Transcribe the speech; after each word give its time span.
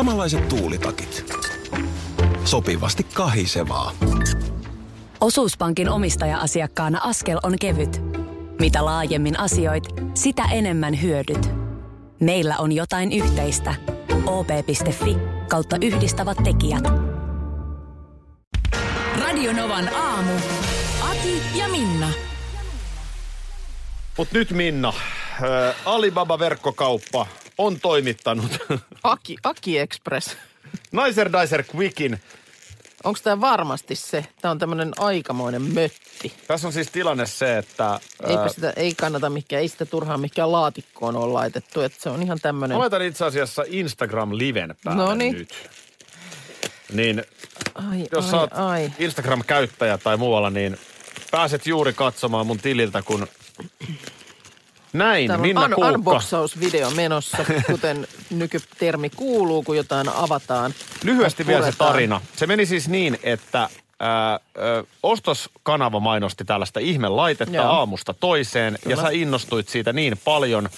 Samanlaiset 0.00 0.48
tuulitakit. 0.48 1.34
Sopivasti 2.44 3.04
kahisevaa. 3.14 3.92
Osuuspankin 5.20 5.88
omistaja-asiakkaana 5.88 7.00
askel 7.02 7.40
on 7.42 7.58
kevyt. 7.60 8.02
Mitä 8.60 8.84
laajemmin 8.84 9.38
asioit, 9.40 9.84
sitä 10.14 10.42
enemmän 10.52 11.02
hyödyt. 11.02 11.50
Meillä 12.20 12.56
on 12.58 12.72
jotain 12.72 13.12
yhteistä. 13.12 13.74
op.fi 14.26 15.16
kautta 15.48 15.76
yhdistävät 15.82 16.38
tekijät. 16.44 16.84
Radionovan 19.20 19.94
aamu. 19.94 20.32
Ati 21.10 21.42
ja 21.54 21.68
Minna. 21.68 22.08
Mutta 24.18 24.38
nyt 24.38 24.50
Minna, 24.50 24.88
äh, 24.88 25.76
Alibaba-verkkokauppa 25.84 27.26
on 27.60 27.80
toimittanut 27.80 28.58
Aki, 29.02 29.36
Aki 29.44 29.78
Express. 29.78 30.36
Nicer 30.92 31.30
Dicer 31.32 31.64
Quickin. 31.76 32.20
Onko 33.04 33.18
tämä 33.24 33.40
varmasti 33.40 33.94
se? 33.94 34.26
Tämä 34.42 34.52
on 34.52 34.58
tämmöinen 34.58 34.92
aikamoinen 34.98 35.62
mötti. 35.62 36.32
Tässä 36.46 36.66
on 36.66 36.72
siis 36.72 36.90
tilanne 36.90 37.26
se, 37.26 37.58
että... 37.58 38.00
Eipä 38.26 38.42
ää, 38.42 38.48
sitä, 38.48 38.72
ei 38.76 38.94
kannata 38.94 39.30
mikään, 39.30 39.62
ei 39.62 39.68
sitä 39.68 39.86
turhaan 39.86 40.20
mikään 40.20 40.52
laatikkoon 40.52 41.16
ole 41.16 41.32
laitettu. 41.32 41.80
Että 41.80 42.02
se 42.02 42.10
on 42.10 42.22
ihan 42.22 42.38
tämmöinen... 42.42 42.76
Mä 42.76 42.80
laitan 42.80 43.02
itse 43.02 43.24
asiassa 43.24 43.62
Instagram-liven 43.66 44.74
päälle 44.84 45.04
Noniin. 45.04 45.34
nyt. 45.34 45.70
Niin 46.92 47.24
Ai, 47.74 48.06
jos 48.12 48.24
ai, 48.24 48.30
sä 48.30 48.40
oot 48.40 48.50
ai. 48.52 48.92
Instagram-käyttäjä 48.98 49.98
tai 49.98 50.16
muualla, 50.16 50.50
niin 50.50 50.78
pääset 51.30 51.66
juuri 51.66 51.92
katsomaan 51.92 52.46
mun 52.46 52.58
tililtä, 52.58 53.02
kun 53.02 53.26
näin 54.92 55.28
Täällä 55.28 55.42
Minna 55.42 55.60
on 55.60 55.70
un- 55.72 55.74
Kuukka. 55.74 55.90
unboxaus-video 55.92 56.90
menossa, 56.90 57.38
kuten 57.70 58.08
nykytermi 58.30 59.10
kuuluu, 59.10 59.62
kun 59.62 59.76
jotain 59.76 60.08
avataan. 60.08 60.74
Lyhyesti 61.04 61.46
vielä 61.46 61.70
se 61.70 61.78
tarina. 61.78 62.20
Se 62.36 62.46
meni 62.46 62.66
siis 62.66 62.88
niin, 62.88 63.18
että 63.22 63.58
ää, 64.00 64.30
ää, 64.30 64.40
ostoskanava 65.02 66.00
mainosti 66.00 66.44
tällaista 66.44 66.80
ihmelaitetta 66.80 67.56
Joo. 67.56 67.66
aamusta 67.66 68.14
toiseen, 68.14 68.74
ja 68.74 68.78
Kyllä. 68.96 69.02
sä 69.02 69.08
innostuit 69.12 69.68
siitä 69.68 69.92
niin 69.92 70.20
paljon, 70.24 70.68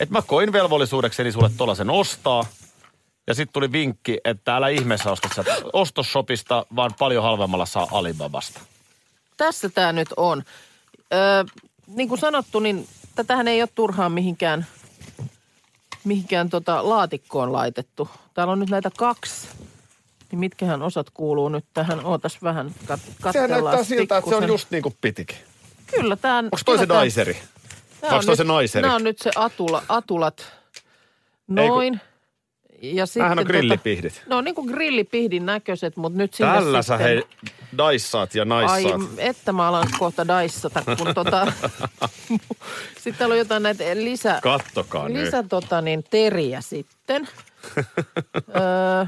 että 0.00 0.12
mä 0.12 0.22
koin 0.22 0.52
velvollisuudekseni 0.52 1.32
sulle 1.32 1.50
tollasen 1.56 1.90
ostaa. 1.90 2.46
Ja 3.26 3.34
sitten 3.34 3.52
tuli 3.52 3.72
vinkki, 3.72 4.18
että 4.24 4.56
älä 4.56 4.68
ihmeessä 4.68 5.10
osta 5.12 5.28
sieltä 5.34 5.56
ostoshopista, 5.72 6.66
vaan 6.76 6.90
paljon 6.98 7.22
halvemmalla 7.22 7.66
saa 7.66 7.86
Alibabasta. 7.92 8.60
Tässä 9.36 9.68
tämä 9.68 9.92
nyt 9.92 10.08
on. 10.16 10.42
Öö, 11.12 11.44
niin 11.86 12.08
kuin 12.08 12.18
sanottu, 12.20 12.60
niin 12.60 12.88
tätähän 13.14 13.48
ei 13.48 13.62
ole 13.62 13.68
turhaan 13.74 14.12
mihinkään, 14.12 14.66
mihinkään 16.04 16.50
tota 16.50 16.88
laatikkoon 16.88 17.52
laitettu. 17.52 18.08
Täällä 18.34 18.52
on 18.52 18.58
nyt 18.58 18.70
näitä 18.70 18.90
kaksi. 18.96 19.48
Niin 20.30 20.38
mitkähän 20.40 20.82
osat 20.82 21.10
kuuluu 21.10 21.48
nyt 21.48 21.64
tähän? 21.74 22.04
Ootas 22.06 22.42
vähän, 22.42 22.74
kat- 22.86 22.98
katsellaan 23.20 23.64
näyttää 23.64 23.84
siltä, 23.84 24.16
että 24.16 24.30
se 24.30 24.36
on 24.36 24.48
just 24.48 24.70
niin 24.70 24.82
kuin 24.82 24.96
pitikin. 25.00 25.36
Kyllä, 25.86 26.16
tämä 26.16 26.38
Onko 26.38 26.58
toi 26.64 26.78
se 26.78 26.86
naiseri? 26.86 27.38
Onko 28.02 28.24
toi 28.26 28.36
se 28.36 28.44
naiseri? 28.44 28.82
Nämä 28.82 28.94
on 28.94 29.04
nyt 29.04 29.18
se 29.18 29.30
atula, 29.36 29.82
atulat 29.88 30.40
Ei 30.40 30.48
kun- 31.46 31.56
noin. 31.56 32.00
Ja 32.92 33.06
sitten 33.06 33.20
Nämähän 33.20 33.38
on 33.38 33.44
tota- 33.44 33.48
grillipihdit. 33.48 34.22
No 34.26 34.40
niin 34.40 34.54
kuin 34.54 34.70
grillipihdin 34.70 35.46
näköiset, 35.46 35.96
mutta 35.96 36.18
nyt 36.18 36.34
sinne 36.34 36.52
Tällä 36.52 36.82
sä 36.82 36.96
sitten... 36.96 37.06
hei 37.06 37.22
daissaat 37.78 38.34
ja 38.34 38.42
Ai, 38.42 38.46
naissaat. 38.46 39.00
että 39.18 39.52
mä 39.52 39.68
alan 39.68 39.88
kohta 39.98 40.28
daissata, 40.28 40.82
kun 40.98 41.14
tota... 41.14 41.46
sitten 42.94 43.14
täällä 43.18 43.32
on 43.32 43.38
jotain 43.38 43.62
näitä 43.62 43.84
lisä... 43.94 44.38
Kattokaa 44.42 45.08
nyt. 45.08 45.24
lisä 45.24 45.42
tota 45.42 45.80
niin, 45.80 46.04
teriä 46.10 46.60
sitten. 46.60 47.28
öö, 48.56 49.06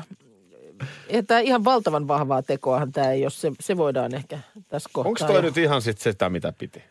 ja 1.10 1.22
tää 1.22 1.40
ihan 1.40 1.64
valtavan 1.64 2.08
vahvaa 2.08 2.42
tekoahan 2.42 2.92
tämä 2.92 3.10
ei 3.10 3.24
ole. 3.24 3.30
Se, 3.30 3.52
se 3.60 3.76
voidaan 3.76 4.14
ehkä 4.14 4.38
tässä 4.68 4.90
kohtaa. 4.92 5.08
Onko 5.08 5.24
toi 5.26 5.34
jo- 5.36 5.42
nyt 5.42 5.58
ihan 5.58 5.82
sit 5.82 5.98
sitä, 5.98 6.28
mitä 6.28 6.52
piti? 6.58 6.82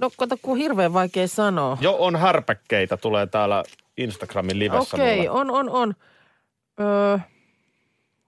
No 0.00 0.10
kato, 0.16 0.36
kun 0.42 0.56
hirveän 0.56 0.92
vaikea 0.92 1.28
sanoa. 1.28 1.78
Jo 1.80 1.96
on 1.98 2.16
härpäkkeitä, 2.16 2.96
tulee 2.96 3.26
täällä 3.26 3.64
Instagramin 3.96 4.58
livessä 4.58 4.96
Okei, 4.96 5.16
mulle. 5.16 5.30
on, 5.30 5.50
on, 5.50 5.70
on. 5.70 5.94
Öö, 6.80 7.18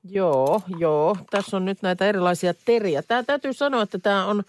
joo, 0.04 0.62
joo. 0.78 1.16
Tässä 1.30 1.56
on 1.56 1.64
nyt 1.64 1.82
näitä 1.82 2.06
erilaisia 2.06 2.54
teriä. 2.64 3.02
Tämä 3.02 3.22
täytyy 3.22 3.52
sanoa, 3.52 3.82
että 3.82 3.98
tämä 3.98 4.26
on, 4.26 4.42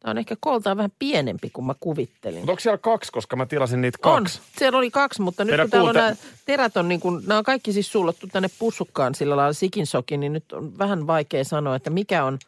tää 0.00 0.10
on 0.10 0.18
ehkä 0.18 0.36
kooltaan 0.40 0.76
vähän 0.76 0.92
pienempi 0.98 1.50
kuin 1.50 1.64
mä 1.64 1.74
kuvittelin. 1.80 2.38
Mutta 2.38 2.52
onko 2.52 2.60
siellä 2.60 2.78
kaksi, 2.78 3.12
koska 3.12 3.36
mä 3.36 3.46
tilasin 3.46 3.80
niitä 3.80 3.98
On, 4.02 4.22
kaksi? 4.22 4.40
siellä 4.58 4.78
oli 4.78 4.90
kaksi, 4.90 5.22
mutta 5.22 5.44
nyt 5.44 5.50
Meidän 5.50 5.64
kun 5.66 5.70
täällä 5.70 5.88
on 5.88 5.94
nämä 5.96 6.14
terät 6.46 6.76
on 6.76 6.88
niin 6.88 7.00
kuin, 7.00 7.22
nämä 7.26 7.38
on 7.38 7.44
kaikki 7.44 7.72
siis 7.72 7.92
sullottu 7.92 8.26
tänne 8.26 8.48
pussukkaan 8.58 9.14
sillä 9.14 9.36
lailla 9.36 9.52
sikinsokin, 9.52 10.20
niin 10.20 10.32
nyt 10.32 10.52
on 10.52 10.78
vähän 10.78 11.06
vaikea 11.06 11.44
sanoa, 11.44 11.76
että 11.76 11.90
mikä 11.90 12.24
on, 12.24 12.38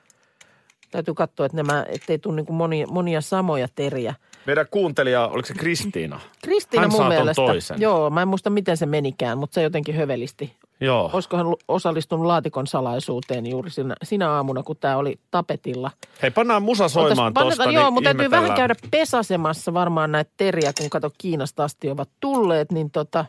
täytyy 0.91 1.15
katsoa, 1.15 1.47
että 1.47 1.57
nämä, 1.57 1.87
ettei 1.89 2.19
tule 2.19 2.37
niin 2.37 2.47
kuin 2.47 2.57
monia, 2.57 2.87
monia 2.87 3.21
samoja 3.21 3.69
teriä. 3.75 4.15
Meidän 4.47 4.67
kuuntelija, 4.71 5.27
oliko 5.29 5.47
se 5.47 5.55
Kristiina? 5.55 6.21
Kristiina 6.43 6.83
Hän 6.83 6.93
mun 6.93 7.09
mielestä. 7.09 7.43
toisen. 7.43 7.81
Joo, 7.81 8.11
mä 8.11 8.23
en 8.23 8.29
muista 8.29 8.51
miten 8.51 8.77
se 8.77 8.87
menikään, 8.87 9.39
mutta 9.39 9.55
se 9.55 9.63
jotenkin 9.63 9.95
hövelisti. 9.95 10.53
Joo. 10.81 11.11
Olisiko 11.13 11.37
hän 11.37 11.47
osallistunut 11.69 12.27
laatikon 12.27 12.67
salaisuuteen 12.67 13.47
juuri 13.51 13.71
sinä, 13.71 13.95
sinä 14.03 14.31
aamuna, 14.31 14.63
kun 14.63 14.77
tämä 14.77 14.97
oli 14.97 15.19
tapetilla. 15.31 15.91
Hei, 16.23 16.31
pannaan 16.31 16.63
musa 16.63 16.89
soimaan 16.89 17.35
tosta, 17.35 17.41
pannetaan- 17.45 17.69
niin 17.69 17.75
Joo, 17.81 17.91
mutta 17.91 18.09
täytyy 18.15 18.31
vähän 18.31 18.55
käydä 18.55 18.75
pesasemassa 18.91 19.75
varmaan 19.75 20.13
näitä 20.13 20.31
teriä, 20.37 20.73
kun 20.79 20.91
kato 20.91 21.11
Kiinasta 21.19 21.65
asti 21.65 21.91
ovat 21.91 22.09
tulleet, 22.21 22.73
niin 22.73 22.91
tota, 22.91 23.25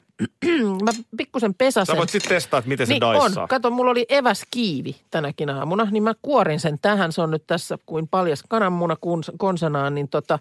mä 0.86 0.92
pikkusen 1.18 1.54
pesasen. 1.54 1.96
Sä 1.96 2.00
voit 2.00 2.10
sitten 2.10 2.30
testaa, 2.30 2.58
että 2.58 2.70
miten 2.70 2.88
se 2.88 2.94
niin 2.94 3.02
daissaa. 3.02 3.44
on. 3.44 3.48
Kato, 3.50 3.70
mulla 3.72 3.92
oli 3.92 4.06
eväskiivi 4.10 4.96
tänäkin 5.12 5.50
aamuna, 5.50 5.88
niin 5.92 6.04
mä 6.04 6.14
kuorin 6.22 6.60
sen 6.60 6.80
tähän. 6.82 7.12
Se 7.12 7.22
on 7.22 7.32
nyt 7.32 7.44
tässä 7.48 7.78
kuin 7.86 8.08
paljas 8.08 8.44
kananmuna 8.50 8.94
kons- 8.94 9.36
konsanaan, 9.38 9.96
niin 9.96 10.08
tota, 10.10 10.40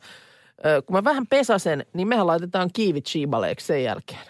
kun 0.87 0.97
mä 0.97 1.05
vähän 1.05 1.27
pesasen, 1.27 1.87
niin 1.93 2.09
mehän 2.09 2.27
laitetaan 2.27 2.71
kiivi 2.73 3.01
chiibaleeksi 3.03 3.67
sen 3.67 3.85
jälkeen. 3.85 4.21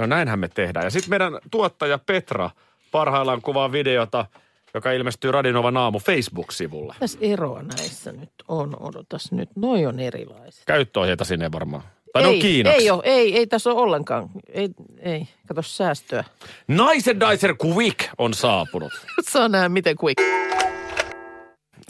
No 0.00 0.06
näinhän 0.06 0.38
me 0.38 0.48
tehdään. 0.48 0.86
Ja 0.86 0.90
sitten 0.90 1.10
meidän 1.10 1.38
tuottaja 1.50 1.98
Petra 1.98 2.50
parhaillaan 2.90 3.42
kuvaa 3.42 3.72
videota, 3.72 4.26
joka 4.74 4.92
ilmestyy 4.92 5.32
Radinovan 5.32 5.76
aamu 5.76 5.98
Facebook-sivulle. 5.98 6.94
Tässä 7.00 7.18
eroa 7.22 7.62
näissä 7.62 8.12
nyt 8.12 8.32
on, 8.48 8.76
odotas 8.80 9.32
nyt. 9.32 9.48
Noi 9.56 9.86
on 9.86 10.00
erilaiset. 10.00 10.62
Käyttöohjeita 10.66 11.24
sinne 11.24 11.52
varmaan. 11.52 11.82
Tai 12.12 12.22
ne 12.22 12.28
ei, 12.28 12.34
on 12.34 12.40
kiinaksi. 12.40 12.82
Ei 12.82 12.90
ole, 12.90 13.02
ei, 13.04 13.38
ei 13.38 13.46
tässä 13.46 13.70
ole 13.70 13.80
ollenkaan. 13.80 14.28
Ei, 14.48 14.68
ei. 14.98 15.28
kato 15.46 15.62
säästöä. 15.62 16.24
Nicer 16.68 17.16
Dicer 17.20 17.54
Quick 17.64 18.08
on 18.18 18.34
saapunut. 18.34 18.92
Saa 19.30 19.48
nähdä 19.48 19.68
miten 19.68 19.96
quick. 20.04 20.20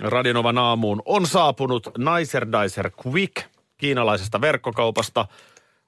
Radinovan 0.00 0.58
aamuun 0.58 1.02
on 1.04 1.26
saapunut 1.26 1.88
Nicer 1.98 2.46
Dicer 2.46 2.90
Quick 3.06 3.44
kiinalaisesta 3.78 4.40
verkkokaupasta. 4.40 5.26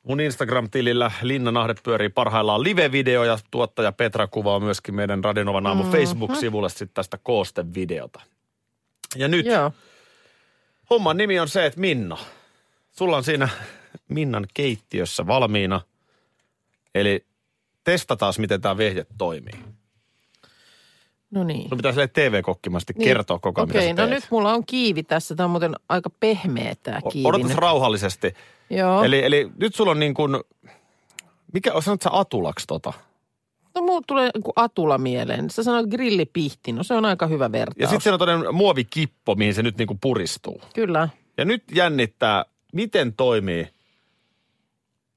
Mun 0.03 0.21
Instagram-tilillä 0.21 1.11
Linna 1.23 1.51
Nahde 1.51 1.75
pyörii 1.83 2.09
parhaillaan 2.09 2.63
live-video 2.63 3.25
ja 3.25 3.39
tuottaja 3.51 3.93
Petra 3.93 4.27
kuvaa 4.27 4.61
myöskin 4.61 4.95
meidän 4.95 5.25
Radinovan 5.25 5.67
aamu 5.67 5.83
Mhm. 5.83 5.93
Facebook-sivulle 5.93 6.69
sitten 6.69 6.89
tästä 6.95 7.19
koostevideota. 7.23 8.21
Ja 9.17 9.29
nyt 9.29 9.47
Joo. 9.47 9.73
homman 10.91 11.17
nimi 11.17 11.41
on 11.41 11.49
se, 11.49 11.67
että 11.67 11.81
Minna, 11.81 12.19
sulla 12.91 13.17
on 13.17 13.25
siinä 13.25 13.49
Minnan 14.09 14.47
keittiössä 14.55 15.27
valmiina. 15.27 15.81
Eli 16.95 17.25
testataan, 17.85 18.35
miten 18.39 18.61
tämä 18.61 18.77
vehje 18.77 19.07
toimii. 19.19 19.55
No 21.31 21.45
niin. 21.45 21.69
Sun 21.69 21.79
pitää 21.79 21.93
sille 21.93 22.09
TV-kokkimasti 22.09 22.93
Niin. 22.97 23.05
kertoa 23.09 23.39
koko 23.39 23.61
ajan, 23.61 23.71
Okei, 23.71 23.89
mitä 23.93 24.03
no 24.03 24.09
nyt 24.09 24.27
mulla 24.31 24.53
on 24.55 24.67
kiivi 24.67 25.03
tässä. 25.03 25.35
Tämä 25.35 25.45
on 25.45 25.51
muuten 25.51 25.75
aika 25.89 26.11
pehmeä 26.21 26.75
tämä 26.83 27.01
kiivi. 27.13 27.29
Odotas 27.29 27.55
rauhallisesti. 27.57 28.35
Joo. 28.73 29.05
Eli, 29.05 29.25
eli 29.25 29.51
nyt 29.61 29.75
sulla 29.75 29.91
on 29.91 30.01
niin 30.01 30.15
kuin, 30.15 30.37
mikä, 31.53 31.81
sanot 31.81 32.03
sä 32.03 32.11
atulaksi 32.13 32.67
tota? 32.67 32.93
No 33.75 33.83
mulla 33.83 34.03
tulee 34.07 34.31
joku 34.35 34.53
atula 34.57 34.99
mieleen. 34.99 35.51
Sä 35.51 35.63
sanoit 35.63 35.87
grillipihti. 35.87 36.73
No 36.73 36.83
se 36.83 36.95
on 36.95 37.05
aika 37.05 37.27
hyvä 37.27 37.53
vertaus. 37.53 37.81
Ja 37.81 37.87
sitten 37.87 38.01
siellä 38.01 38.15
on 38.15 38.19
toinen 38.19 38.55
muovikippo, 38.55 39.35
mihin 39.35 39.55
se 39.55 39.63
nyt 39.63 39.79
niin 39.79 39.87
kuin 39.87 39.99
puristuu. 40.01 40.61
Kyllä. 40.75 41.09
Ja 41.37 41.45
nyt 41.45 41.65
jännittää, 41.75 42.45
miten 42.73 43.13
toimii. 43.13 43.69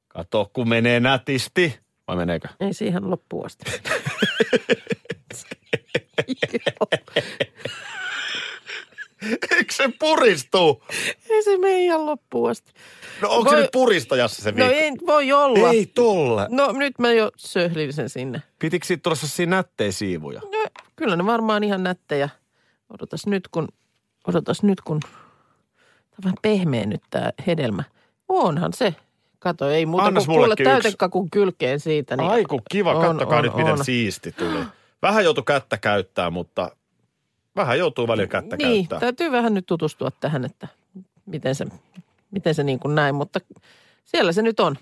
Kato, 0.07 0.49
kun 0.53 0.69
menee 0.69 0.99
nätisti. 0.99 1.79
Vai 2.07 2.15
meneekö? 2.15 2.47
Ei 2.59 2.73
siihen 2.73 3.09
loppuun 3.09 3.45
asti. 3.45 3.65
Eikö 9.57 9.73
se 9.73 9.89
puristu? 9.99 10.83
Ei 11.29 11.43
se 11.43 11.57
mene 11.57 11.83
ihan 11.83 12.05
loppuun 12.05 12.49
asti. 12.49 12.71
No 13.21 13.29
onko 13.29 13.49
se 13.49 13.55
Voi- 13.55 13.61
nyt 13.61 13.71
puristajassa 13.71 14.41
se 14.43 14.51
No 14.51 14.57
viikko? 14.57 14.73
ei 14.75 14.91
voi 15.07 15.31
olla. 15.31 15.69
ei 15.69 15.85
tolle. 15.85 16.47
No 16.49 16.71
nyt 16.71 16.99
mä 16.99 17.11
jo 17.11 17.31
söhlin 17.37 17.93
sen 17.93 18.09
sinne. 18.09 18.41
Pitikö 18.59 18.85
siitä 18.85 19.01
tulla 19.03 19.15
siinä 19.15 19.55
nättejä 19.55 19.91
siivuja? 19.91 20.39
No, 20.43 20.65
kyllä 20.95 21.15
ne 21.15 21.25
varmaan 21.25 21.63
ihan 21.63 21.83
nättejä. 21.83 22.29
Odotas 22.89 23.27
nyt 23.27 23.47
kun, 23.47 23.67
odotas 24.27 24.63
nyt 24.63 24.81
kun, 24.81 24.99
tämä 24.99 25.13
on 26.19 26.23
vähän 26.23 26.37
pehmeä 26.41 26.85
nyt 26.85 27.01
tämä 27.09 27.31
hedelmä. 27.47 27.83
Onhan 28.29 28.73
se. 28.73 28.95
Kato, 29.39 29.69
ei 29.69 29.85
muuta 29.85 30.05
Annas 30.05 30.25
kuin 30.25 30.35
kuule 30.37 30.55
täytekakun 30.63 31.29
kylkeen 31.29 31.79
siitä. 31.79 32.17
Niin 32.17 32.29
Ai 32.29 32.43
kun 32.43 32.61
kiva, 32.71 32.93
on, 32.93 33.01
kattokaa 33.01 33.37
on, 33.37 33.43
nyt 33.43 33.55
miten 33.55 33.73
on. 33.73 33.85
siisti 33.85 34.31
tuli. 34.31 34.59
Vähän 35.01 35.23
joutuu 35.23 35.43
kättä 35.43 35.77
käyttää, 35.77 36.29
mutta 36.29 36.75
vähän 37.55 37.77
joutuu 37.79 38.07
välillä 38.07 38.27
kättä 38.27 38.55
Niin, 38.57 38.87
käyttää. 38.87 38.99
täytyy 38.99 39.31
vähän 39.31 39.53
nyt 39.53 39.65
tutustua 39.65 40.11
tähän, 40.11 40.45
että 40.45 40.67
miten 41.25 41.55
se, 41.55 41.65
miten 42.31 42.55
se 42.55 42.63
niin 42.63 42.79
kuin 42.79 42.95
näin, 42.95 43.15
mutta 43.15 43.39
siellä 44.05 44.31
se 44.31 44.41
nyt 44.41 44.59
on. 44.59 44.75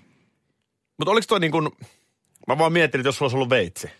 Mutta 0.98 1.10
oliko 1.10 1.24
toi 1.28 1.40
niin 1.40 1.52
kuin, 1.52 1.68
mä 2.48 2.58
vaan 2.58 2.72
mietin, 2.72 3.00
että 3.00 3.08
jos 3.08 3.16
sulla 3.18 3.26
olisi 3.26 3.36
ollut 3.36 3.50
veitsi. 3.50 3.90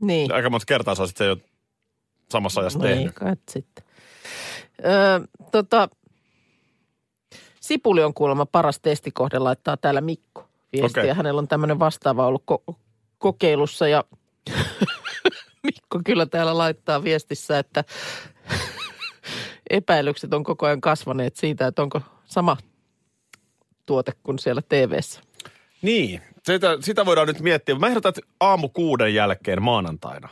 Niin. 0.00 0.32
Aika 0.32 0.50
monta 0.50 0.66
kertaa 0.66 0.94
sä 0.94 1.02
olisit 1.02 1.16
sen 1.16 1.26
jo 1.26 1.36
samassa 2.30 2.60
ajassa 2.60 2.78
No 2.78 2.84
ei 2.84 2.94
tehnyt. 2.94 3.14
kai 3.14 3.32
sitten. 3.50 3.84
Öö, 4.84 5.20
tota, 5.52 5.88
Sipuli 7.60 8.02
on 8.04 8.14
kuulemma 8.14 8.46
paras 8.46 8.80
testikohde, 8.80 9.38
laittaa 9.38 9.76
täällä 9.76 10.00
Mikko 10.00 10.48
viestiä. 10.72 11.02
Okei. 11.02 11.14
Hänellä 11.14 11.38
on 11.38 11.48
tämmöinen 11.48 11.78
vastaava 11.78 12.26
ollut 12.26 12.42
ko- 12.52 12.74
kokeilussa 13.18 13.88
ja 13.88 14.04
Mikko 15.62 16.00
kyllä 16.04 16.26
täällä 16.26 16.58
laittaa 16.58 17.04
viestissä, 17.04 17.58
että 17.58 17.84
epäilykset 19.70 20.34
on 20.34 20.44
koko 20.44 20.66
ajan 20.66 20.80
kasvaneet 20.80 21.36
siitä, 21.36 21.66
että 21.66 21.82
onko 21.82 22.00
sama 22.24 22.56
tuote 23.86 24.12
kuin 24.22 24.38
siellä 24.38 24.62
TV-ssä. 24.68 25.20
Niin, 25.82 26.20
sitä, 26.42 26.76
sitä 26.80 27.06
voidaan 27.06 27.26
nyt 27.26 27.40
miettiä. 27.40 27.74
Mä 27.74 27.86
ehdotan, 27.86 28.08
että 28.08 28.20
aamu 28.40 28.68
kuuden 28.68 29.14
jälkeen 29.14 29.62
maanantaina. 29.62 30.28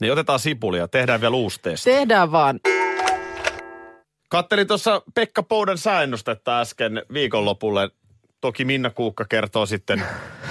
Niin 0.00 0.12
otetaan 0.12 0.38
sipulia 0.38 0.80
ja 0.80 0.88
tehdään 0.88 1.20
vielä 1.20 1.36
uusi 1.36 1.60
testi. 1.62 1.90
Tehdään 1.90 2.32
vaan. 2.32 2.60
Kattelin 4.28 4.66
tuossa 4.66 5.02
Pekka 5.14 5.42
Poudan 5.42 5.78
säännöstetta 5.78 6.60
äsken 6.60 7.02
viikonlopulle. 7.12 7.90
Toki 8.40 8.64
Minna 8.64 8.90
Kuukka 8.90 9.24
kertoo 9.24 9.66
sitten 9.66 10.02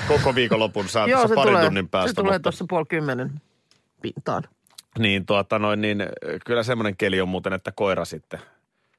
koko 0.08 0.36
viikonlopun 0.36 0.90
sään 0.90 1.10
Joo, 1.10 1.20
tuossa 1.20 1.28
se 1.28 1.36
parin 1.36 1.52
tulee, 1.54 1.66
tunnin 1.66 1.90
päästä. 1.90 2.12
se 2.12 2.16
tulee 2.16 2.40
tuossa 2.40 2.66
puoli 2.70 2.86
kymmenen 2.86 3.42
pintaan. 4.06 4.44
Niin, 5.00 5.26
tuota 5.26 5.60
noin, 5.60 5.82
niin 5.82 6.04
kyllä 6.46 6.64
semmoinen 6.64 6.98
keli 6.98 7.22
on 7.22 7.30
muuten, 7.30 7.54
että 7.54 7.72
koira 7.72 8.06
sitten 8.06 8.40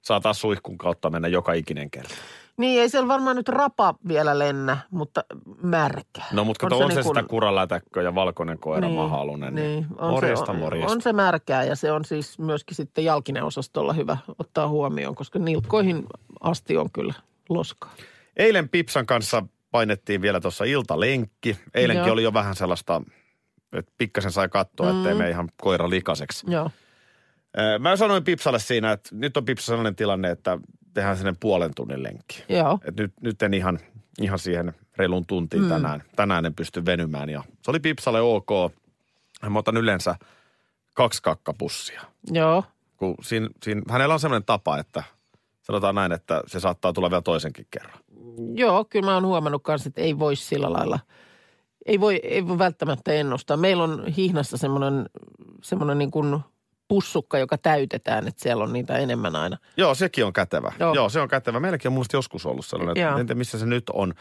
saa 0.02 0.20
taas 0.20 0.40
suihkun 0.40 0.78
kautta 0.78 1.10
mennä 1.10 1.28
joka 1.28 1.52
ikinen 1.52 1.90
kerta. 1.90 2.14
Niin, 2.56 2.80
ei 2.80 2.88
siellä 2.88 3.08
varmaan 3.08 3.36
nyt 3.36 3.48
rapa 3.48 3.94
vielä 4.08 4.38
lennä, 4.38 4.76
mutta 4.90 5.24
märkä. 5.62 6.22
No, 6.32 6.44
mutta 6.44 6.66
on, 6.66 6.72
on 6.72 6.78
se, 6.78 6.94
niin 6.94 7.04
sitä 7.04 7.20
kuin- 7.20 7.28
kuralätäkkö 7.28 8.02
ja 8.02 8.14
valkoinen 8.14 8.58
koira 8.58 8.88
niin, 8.88 8.96
mahalunen. 8.98 9.54
Niin, 9.54 9.86
on 9.98 10.10
morjesta, 10.10 10.52
se, 10.52 10.58
morjesta. 10.58 10.92
On 10.92 11.02
se 11.02 11.12
märkää 11.12 11.64
ja 11.64 11.76
se 11.76 11.92
on 11.92 12.04
siis 12.04 12.38
myöskin 12.38 12.74
sitten 12.76 13.04
jalkinen 13.04 13.44
osastolla 13.44 13.92
hyvä 13.92 14.16
ottaa 14.38 14.68
huomioon, 14.68 15.14
koska 15.14 15.38
nilkkoihin 15.38 16.06
asti 16.40 16.76
on 16.76 16.90
kyllä 16.92 17.14
loskaa. 17.48 17.94
Eilen 18.36 18.68
Pipsan 18.68 19.06
kanssa 19.06 19.42
painettiin 19.70 20.22
vielä 20.22 20.40
tuossa 20.40 20.64
iltalenkki. 20.64 21.56
Eilenkin 21.74 22.06
Joo. 22.06 22.12
oli 22.12 22.22
jo 22.22 22.32
vähän 22.32 22.54
sellaista, 22.54 23.02
että 23.72 23.92
pikkasen 23.98 24.32
sai 24.32 24.48
katsoa, 24.48 24.90
ettei 24.90 25.12
Mm. 25.12 25.18
mene 25.18 25.30
ihan 25.30 25.48
koira 25.56 25.90
likaseksi. 25.90 26.46
Joo. 26.50 26.70
Mä 27.78 27.96
sanoin 27.96 28.24
Pipsalle 28.24 28.58
siinä, 28.58 28.92
että 28.92 29.08
nyt 29.12 29.36
on 29.36 29.44
Pipsa 29.44 29.66
sellainen 29.66 29.96
tilanne, 29.96 30.30
että 30.30 30.58
tehdään 30.94 31.16
sellainen 31.16 31.40
puolen 31.40 31.74
tunnin 31.74 32.02
lenkki. 32.02 32.44
Joo. 32.48 32.78
Et 32.84 32.96
nyt, 32.96 33.12
nyt 33.20 33.42
en 33.42 33.54
ihan, 33.54 33.78
ihan 34.20 34.38
siihen 34.38 34.74
reilun 34.96 35.26
tuntiin 35.26 35.62
mm. 35.62 35.68
tänään. 35.68 36.02
Tänään 36.16 36.46
en 36.46 36.54
pysty 36.54 36.84
venymään 36.84 37.28
ja 37.28 37.42
se 37.62 37.70
oli 37.70 37.80
Pipsalle 37.80 38.20
ok. 38.20 38.48
Mä 39.50 39.58
otan 39.58 39.76
yleensä 39.76 40.16
kaksi 40.94 41.22
kakkapussia. 41.22 42.02
Joo. 42.30 42.64
Kun 42.96 43.14
siinä, 43.22 43.48
siinä, 43.62 43.82
hänellä 43.90 44.14
on 44.14 44.20
sellainen 44.20 44.46
tapa, 44.46 44.78
että 44.78 45.02
sanotaan 45.62 45.94
näin, 45.94 46.12
että 46.12 46.42
se 46.46 46.60
saattaa 46.60 46.92
tulla 46.92 47.10
vielä 47.10 47.22
toisenkin 47.22 47.66
kerran. 47.70 47.98
Joo, 48.54 48.84
kyllä 48.84 49.06
mä 49.06 49.14
oon 49.14 49.26
huomannut 49.26 49.62
kanssa, 49.62 49.88
että 49.88 50.00
ei 50.00 50.18
voi 50.18 50.36
sillä 50.36 50.72
lailla, 50.72 50.98
ei 51.86 52.00
voi, 52.00 52.20
ei 52.22 52.48
voi 52.48 52.58
välttämättä 52.58 53.12
ennustaa. 53.12 53.56
Meillä 53.56 53.84
on 53.84 54.06
hihnassa 54.06 54.56
semmoinen, 54.56 55.06
semmoinen 55.62 55.98
niin 55.98 56.10
kuin 56.10 56.40
pussukka, 56.88 57.38
joka 57.38 57.58
täytetään, 57.58 58.28
että 58.28 58.42
siellä 58.42 58.64
on 58.64 58.72
niitä 58.72 58.98
enemmän 58.98 59.36
aina. 59.36 59.56
Joo, 59.76 59.94
sekin 59.94 60.24
on 60.24 60.32
kätevä. 60.32 60.72
Joo, 60.80 60.94
Joo. 60.94 61.08
Se 61.08 61.20
on 61.20 61.28
kätevä. 61.28 61.60
Meilläkin 61.60 61.88
on 61.88 61.92
muista 61.92 62.16
joskus 62.16 62.46
ollut 62.46 62.66
sellainen, 62.66 63.02
Joo. 63.02 63.10
että 63.10 63.24
tiedä 63.24 63.34
missä 63.38 63.58
se 63.58 63.66
nyt 63.66 63.90
on. 63.92 64.14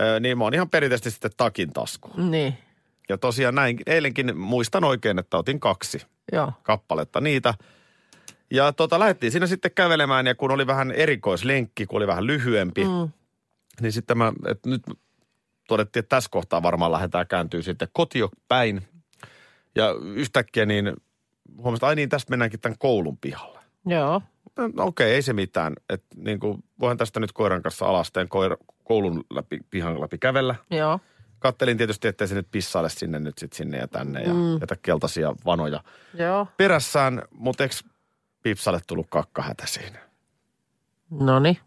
Ö, 0.00 0.20
niin 0.20 0.38
mä 0.38 0.44
oon 0.44 0.54
ihan 0.54 0.70
perinteisesti 0.70 1.10
sitten 1.10 1.30
takin 1.36 1.72
tasku. 1.72 2.10
Niin, 2.16 2.54
Ja 3.08 3.18
tosiaan 3.18 3.54
näin, 3.54 3.78
eilenkin 3.86 4.38
muistan 4.38 4.84
oikein, 4.84 5.18
että 5.18 5.36
otin 5.36 5.60
kaksi 5.60 6.02
joo. 6.32 6.52
kappaletta 6.62 7.20
niitä. 7.20 7.54
Ja 8.50 8.72
tota, 8.72 8.98
lähdettiin 8.98 9.32
siinä 9.32 9.46
sitten 9.46 9.70
kävelemään 9.74 10.26
ja 10.26 10.34
kun 10.34 10.50
oli 10.50 10.66
vähän 10.66 10.90
erikoislenkki, 10.90 11.86
kun 11.86 11.96
oli 11.96 12.06
vähän 12.06 12.26
lyhyempi. 12.26 12.84
Mm. 12.84 13.08
niin 13.80 13.92
sitten 13.92 14.18
mä, 14.18 14.32
että 14.46 14.70
nyt 14.70 14.82
todettiin, 15.68 16.00
että 16.00 16.16
tässä 16.16 16.30
kohtaa 16.30 16.62
varmaan 16.62 16.92
lähdetään 16.92 17.26
kääntyy 17.26 17.62
sitten 17.62 17.88
kotio 17.92 18.28
päin. 18.48 18.82
Ja 19.74 19.94
yhtäkkiä 20.14 20.66
niin 20.66 20.92
huomasin, 21.56 21.74
että 21.76 21.86
ai 21.86 21.94
niin, 21.94 22.08
tästä 22.08 22.30
mennäänkin 22.30 22.60
tämän 22.60 22.78
koulun 22.78 23.16
pihalle. 23.18 23.58
Joo. 23.86 24.22
No, 24.56 24.84
okei, 24.86 25.14
ei 25.14 25.22
se 25.22 25.32
mitään. 25.32 25.72
Et 25.88 26.04
niin 26.16 26.40
kuin, 26.40 26.64
voihan 26.80 26.96
tästä 26.96 27.20
nyt 27.20 27.32
koiran 27.32 27.62
kanssa 27.62 27.86
alasteen 27.86 28.28
koira, 28.28 28.56
koulun 28.84 29.24
läpi, 29.30 29.60
pihan 29.70 30.00
läpi 30.00 30.18
kävellä. 30.18 30.54
Joo. 30.70 31.00
Kattelin 31.38 31.76
tietysti, 31.76 32.08
ettei 32.08 32.28
se 32.28 32.34
nyt 32.34 32.48
pissaile 32.50 32.88
sinne 32.88 33.18
nyt 33.18 33.38
sit 33.38 33.52
sinne 33.52 33.78
ja 33.78 33.88
tänne 33.88 34.22
ja 34.22 34.34
Mm. 34.34 34.52
jätä 34.60 34.76
keltaisia 34.82 35.34
vanoja 35.44 35.82
Joo. 36.14 36.46
perässään. 36.56 37.22
Mutta 37.30 37.62
eikö 37.62 37.74
Pipsalle 38.42 38.80
tullut 38.86 39.06
kakkahätä 39.10 39.66
siinä? 39.66 39.98
No 41.10 41.38
niin. 41.38 41.58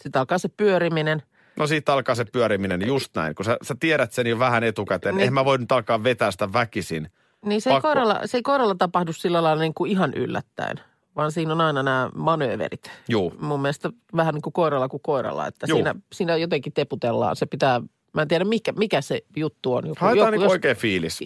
Sitten 0.00 0.20
alkaa 0.20 0.38
se 0.38 0.48
pyöriminen. 0.48 1.22
No 1.56 1.66
siitä 1.66 1.92
alkaa 1.92 2.14
se 2.14 2.24
pyöriminen 2.24 2.86
just 2.86 3.14
näin, 3.16 3.34
kun 3.34 3.44
sä, 3.44 3.56
sä 3.62 3.74
tiedät 3.80 4.12
sen 4.12 4.26
jo 4.26 4.38
vähän 4.38 4.64
etukäteen. 4.64 5.14
Niin. 5.14 5.20
Eihän 5.20 5.34
mä 5.34 5.44
voi 5.44 5.58
nyt 5.58 5.72
alkaa 5.72 6.02
vetää 6.04 6.30
sitä 6.30 6.52
väkisin. 6.52 7.08
Niin 7.44 7.60
se 7.60 7.70
ei, 7.70 7.74
Pakko. 7.74 7.88
koiralla, 7.88 8.20
se 8.24 8.36
ei 8.38 8.42
koiralla 8.42 8.74
tapahdu 8.74 9.12
sillä 9.12 9.42
lailla 9.42 9.62
niin 9.62 9.74
kuin 9.74 9.90
ihan 9.90 10.14
yllättäen, 10.14 10.80
vaan 11.16 11.32
siinä 11.32 11.52
on 11.52 11.60
aina 11.60 11.82
nämä 11.82 12.10
manööverit. 12.14 12.90
Juu. 13.08 13.34
Mun 13.40 13.62
mielestä 13.62 13.90
vähän 14.16 14.34
niin 14.34 14.42
kuin 14.42 14.52
koiralla 14.52 14.88
kuin 14.88 15.00
koiralla, 15.02 15.46
että 15.46 15.66
Juu. 15.68 15.76
siinä, 15.76 15.94
siinä 16.12 16.36
jotenkin 16.36 16.72
teputellaan. 16.72 17.36
Se 17.36 17.46
pitää, 17.46 17.80
mä 18.12 18.22
en 18.22 18.28
tiedä 18.28 18.44
mikä, 18.44 18.72
mikä 18.72 19.00
se 19.00 19.20
juttu 19.36 19.74
on. 19.74 19.86
Joku, 19.86 19.96
Haetaan 20.00 20.32
niin 20.32 20.42
jos- 20.42 20.50
oikea 20.52 20.74
fiilis. 20.74 21.20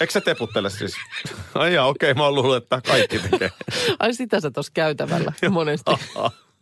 Eikö 0.00 0.10
se 0.12 0.20
teputtele 0.20 0.70
siis? 0.70 0.94
Ai 1.54 1.74
jaa, 1.74 1.86
okei, 1.86 2.14
mä 2.14 2.24
oon 2.24 2.34
luullut, 2.34 2.56
että 2.56 2.80
kaikki 2.86 3.18
tekee. 3.18 3.50
Ai 3.98 4.14
sitä 4.14 4.40
sä 4.40 4.50
tuossa 4.50 4.72
käytävällä 4.74 5.32
monesti 5.50 5.90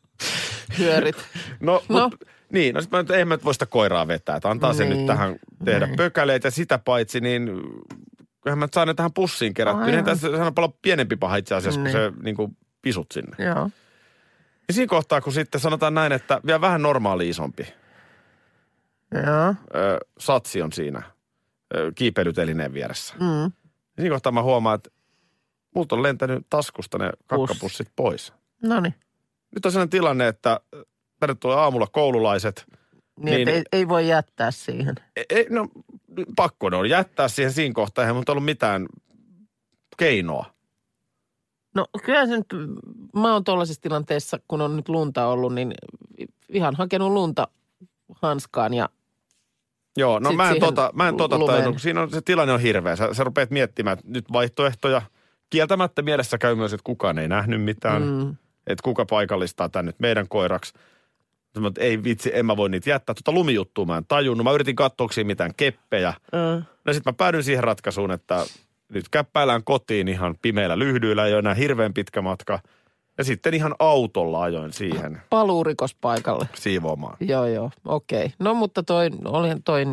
hyörit. 0.78 1.16
No, 1.60 1.82
No. 1.88 1.98
no. 1.98 2.08
Mut, 2.08 2.14
niin, 2.52 2.74
no 2.74 2.80
sit 2.80 2.90
mä 2.90 2.98
nyt, 2.98 3.10
eihän 3.10 3.28
mä 3.28 3.34
nyt 3.34 3.44
voi 3.44 3.54
sitä 3.54 3.66
koiraa 3.66 4.08
vetää, 4.08 4.36
että 4.36 4.50
antaa 4.50 4.72
sen 4.74 4.88
Niin. 4.88 4.96
nyt 4.98 5.06
tähän 5.06 5.36
tehdä 5.64 5.86
niin. 5.86 5.96
pökäleitä. 5.96 6.50
Sitä 6.50 6.78
paitsi, 6.78 7.20
niin 7.20 7.46
kyllähän 8.42 8.58
mä 8.58 8.68
saan 8.74 8.88
ne 8.88 8.94
tähän 8.94 9.12
pussiin 9.12 9.54
kerättyä. 9.54 9.86
Niin 9.86 10.04
tässä 10.04 10.28
on 10.46 10.54
paljon 10.54 10.72
pienempi 10.82 11.16
paha 11.16 11.36
itse 11.36 11.54
asiassa, 11.54 11.80
Niin. 11.80 11.92
kun 11.96 12.00
se 12.00 12.12
niin 12.22 12.36
kuin 12.36 12.56
pisut 12.82 13.06
sinne. 13.12 13.44
Joo. 13.44 13.70
Ja 14.68 14.74
siinä 14.74 14.88
kohtaa, 14.90 15.20
kun 15.20 15.32
sitten 15.32 15.60
sanotaan 15.60 15.94
näin, 15.94 16.12
että 16.12 16.40
vielä 16.46 16.60
vähän 16.60 16.82
normaali 16.82 17.28
isompi 17.28 17.66
Joo. 19.14 19.54
ö, 19.74 19.98
satsi 20.18 20.62
on 20.62 20.72
siinä 20.72 21.02
ö, 21.76 21.92
kiipeilytelineen 21.94 22.74
vieressä. 22.74 23.14
Mm. 23.20 23.42
Ja 23.96 24.00
siinä 24.02 24.14
kohtaa 24.14 24.32
mä 24.32 24.42
huomaan, 24.42 24.74
että 24.74 24.90
multa 25.74 25.96
on 25.96 26.02
lentänyt 26.02 26.46
taskusta 26.50 26.98
ne 26.98 27.10
kakkapussit 27.26 27.88
pois. 27.96 28.32
No 28.62 28.80
niin. 28.80 28.94
Nyt 29.54 29.66
on 29.66 29.72
sellainen 29.72 29.90
tilanne, 29.90 30.28
että 30.28 30.60
tänne 31.20 31.34
tulee 31.34 31.56
aamulla 31.56 31.86
koululaiset. 31.86 32.66
Niin, 33.20 33.34
Niin. 33.34 33.48
Ei, 33.48 33.62
ei 33.72 33.88
voi 33.88 34.08
jättää 34.08 34.50
siihen. 34.50 34.94
Ei, 35.16 35.24
ei, 35.30 35.46
no 35.50 35.68
pakko 36.36 36.70
ne 36.70 36.76
on 36.76 36.88
jättää 36.90 37.28
siihen 37.28 37.52
siinä 37.52 37.74
kohtaa. 37.74 38.02
Eihän 38.04 38.16
mutta 38.16 38.32
ollut 38.32 38.44
mitään 38.44 38.86
keinoa. 39.96 40.44
No 41.74 41.86
kyllä 42.04 42.26
se 42.26 42.36
nyt, 42.36 42.46
mä 43.14 43.32
oon 43.32 43.44
tuollaisessa 43.44 43.82
tilanteessa, 43.82 44.38
kun 44.48 44.60
on 44.60 44.76
nyt 44.76 44.88
lunta 44.88 45.26
ollut, 45.26 45.54
niin 45.54 45.72
ihan 46.48 46.74
hakenut 46.76 47.12
lunta 47.12 47.48
hanskaan 48.22 48.74
ja 48.74 48.88
Joo, 49.96 50.18
no 50.18 50.32
mä 50.32 50.50
en 50.50 50.60
tota, 50.60 50.90
mä 50.94 51.08
en 51.08 51.16
tota 51.16 51.38
tajunnut. 51.46 51.82
Siinä 51.82 52.00
on, 52.02 52.10
se 52.10 52.20
tilanne 52.20 52.54
on 52.54 52.60
hirveä. 52.60 52.96
Sä, 52.96 53.14
sä 53.14 53.24
rupeat 53.24 53.50
miettimään, 53.50 53.98
että 53.98 54.10
nyt 54.10 54.32
vaihtoehtoja. 54.32 55.02
Kieltämättä 55.50 56.02
mielessä 56.02 56.38
käy 56.38 56.54
myös, 56.54 56.72
että 56.72 56.84
kukaan 56.84 57.18
ei 57.18 57.28
nähnyt 57.28 57.62
mitään. 57.62 58.02
mm, 58.02 58.36
Että 58.66 58.82
kuka 58.82 59.06
paikallistaa 59.06 59.68
tän 59.68 59.86
nyt 59.86 60.00
meidän 60.00 60.28
koiraksi. 60.28 60.72
Mä, 61.60 61.68
että 61.68 61.80
ei 61.80 62.04
vitsi, 62.04 62.30
en 62.34 62.46
mä 62.46 62.56
voi 62.56 62.68
niitä 62.68 62.90
jättää. 62.90 63.14
Tota 63.14 63.32
lumijuttua 63.32 63.84
mä 63.84 63.96
en 63.96 64.04
tajunnut. 64.08 64.44
Mä 64.44 64.52
yritin 64.52 64.76
katsoa, 64.76 65.04
onko 65.04 65.12
siinä 65.12 65.26
mitään 65.26 65.54
keppejä. 65.56 66.08
äh, 66.08 66.66
No 66.84 66.92
sitten 66.92 67.12
mä 67.12 67.16
päädyin 67.16 67.44
siihen 67.44 67.64
ratkaisuun, 67.64 68.10
että 68.10 68.46
nyt 68.88 69.08
käppäillään 69.08 69.64
kotiin 69.64 70.08
ihan 70.08 70.34
pimeillä 70.42 70.78
lyhdyillä, 70.78 71.26
ei 71.26 71.32
ole 71.32 71.38
enää 71.38 71.54
hirveän 71.54 71.94
pitkä 71.94 72.22
matka. 72.22 72.60
Ja 73.18 73.24
sitten 73.24 73.54
ihan 73.54 73.74
autolla 73.78 74.42
ajoin 74.42 74.72
siihen 74.72 75.22
paluu 75.30 75.64
rikospaikalle. 75.64 76.48
siivoamaan. 76.54 77.16
Joo, 77.20 77.46
joo, 77.46 77.70
okei. 77.84 78.32
No 78.38 78.54
mutta 78.54 78.82
toi, 78.82 79.10
oli, 79.24 79.48
toi, 79.64 79.84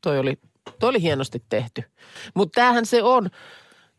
toi, 0.00 0.18
oli, 0.18 0.38
toi 0.78 0.88
oli 0.88 1.02
hienosti 1.02 1.42
tehty. 1.48 1.82
Mutta 2.34 2.60
tämähän 2.60 2.86
se 2.86 3.02
on, 3.02 3.30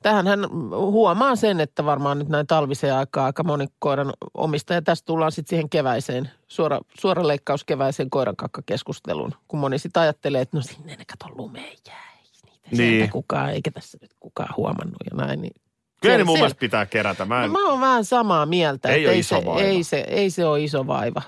Tähän 0.03 0.27
hän 0.27 0.50
huomaa 0.72 1.36
sen, 1.36 1.60
että 1.60 1.86
varmaan 1.86 2.20
nyt 2.20 2.29
näin 2.29 2.48
talviseen 2.48 2.96
aikaan 2.96 3.25
aika 3.25 3.43
moni 3.43 3.67
koiran 3.79 4.13
omistaja. 4.34 4.81
Tästä 4.81 5.05
tullaan 5.05 5.31
sitten 5.31 5.50
siihen 5.50 5.70
keväiseen, 5.70 6.31
suora, 6.48 6.79
suora 7.00 7.27
leikkaus 7.27 7.63
keväiseen 7.63 8.10
koiran 8.10 8.36
kakkakeskusteluun. 8.36 9.34
Kun 9.48 9.60
moni 9.60 9.79
sitten 9.79 10.01
ajattelee, 10.01 10.41
että 10.41 10.58
no 10.58 10.63
sinne 10.63 10.96
ne 10.96 11.05
kato 11.05 11.34
lumeen 11.38 11.77
jää. 11.88 12.12
Ei 12.17 12.27
niitä 12.46 12.77
Niin. 12.77 12.98
niin. 13.00 13.10
kukaan, 13.10 13.50
eikä 13.51 13.72
tässä 13.72 13.98
nyt 14.01 14.12
kukaan 14.20 14.53
huomannut 14.58 14.98
ja 15.12 15.17
näin. 15.25 15.41
Niin 15.41 15.53
Kyllä 16.01 16.13
ne 16.13 16.17
siellä- 16.17 16.25
mun 16.25 16.38
mielestä 16.38 16.60
pitää 16.60 16.86
kerätä. 16.86 17.25
Mä 17.25 17.38
No, 17.39 17.43
en, 17.46 17.51
mä 17.51 17.67
oon 17.70 17.81
vähän 17.81 18.05
samaa 18.05 18.46
mieltä. 18.46 18.89
Ei 18.89 18.96
että 18.96 19.08
ole 19.10 19.13
ei, 19.13 19.20
iso 19.20 19.39
se, 19.39 19.46
vaiva. 19.46 19.62
ei, 19.62 19.84
se, 19.84 20.05
ei 20.08 20.29
se 20.29 20.46
ole 20.46 20.63
iso 20.63 20.88
vaiva. 20.88 21.22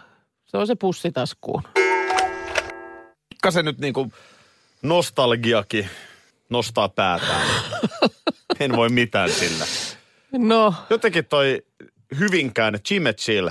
Se 0.45 0.57
on 0.57 0.67
se 0.67 0.75
pussitaskuun. 0.75 1.61
pikkasen 3.29 3.65
nyt 3.65 3.77
niinku 3.79 4.11
nostalgiakin 4.81 5.89
nostaa 6.49 6.89
päätään. 6.89 7.47
en 8.59 8.75
voi 8.75 8.89
mitään 8.89 9.29
sillä. 9.29 9.65
No, 10.31 10.73
Jotenkin 10.89 11.25
toi 11.25 11.65
Hyvinkään 12.19 12.79
Jimmy 12.89 13.13
Chill 13.13 13.49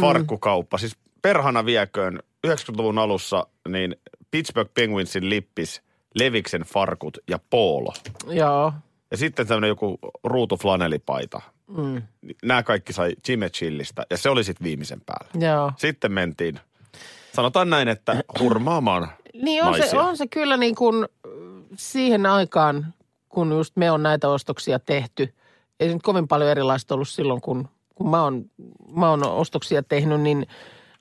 farkkukauppa, 0.00 0.78
siis 0.78 0.96
perhana 1.22 1.64
vieköön 1.66 2.20
90-luvun 2.46 2.98
alussa, 2.98 3.46
niin 3.68 3.96
Pittsburgh 4.30 4.70
Penguinsin 4.74 5.30
lippis, 5.30 5.82
Leviksen 6.14 6.62
farkut 6.62 7.18
ja 7.28 7.38
poolo. 7.50 7.92
joo. 8.30 8.72
Ja 9.10 9.16
sitten 9.16 9.46
tämmöinen 9.46 9.68
joku 9.68 9.98
ruutuflanelipaita. 10.24 11.40
Mm, 11.76 12.02
Nämä 12.44 12.62
kaikki 12.62 12.92
sai 12.92 13.12
Jimmy 13.28 13.48
Chillistä 13.50 14.06
ja 14.10 14.16
se 14.16 14.28
oli 14.30 14.44
sitten 14.44 14.64
viimeisen 14.64 15.00
päällä. 15.06 15.46
joo. 15.46 15.72
Sitten 15.76 16.12
mentiin, 16.12 16.60
sanotaan 17.34 17.70
näin, 17.70 17.88
että 17.88 18.22
hurmaamaan 18.40 19.08
Niin 19.42 19.64
on 19.64 19.74
se, 19.90 19.98
on 19.98 20.16
se 20.16 20.26
kyllä 20.26 20.56
niin 20.56 20.74
kuin 20.74 21.06
siihen 21.76 22.26
aikaan, 22.26 22.94
kun 23.28 23.52
just 23.52 23.76
me 23.76 23.90
on 23.90 24.02
näitä 24.02 24.28
ostoksia 24.28 24.78
tehty. 24.78 25.34
Ei 25.80 25.88
se 25.88 25.94
nyt 25.94 26.02
kovin 26.02 26.28
paljon 26.28 26.50
erilaista 26.50 26.94
ollut 26.94 27.08
silloin, 27.08 27.40
kun, 27.40 27.68
kun 27.94 28.10
mä, 28.10 28.22
oon, 28.22 28.44
mä 28.92 29.10
oon 29.10 29.26
ostoksia 29.26 29.82
tehnyt, 29.82 30.20
niin 30.20 30.46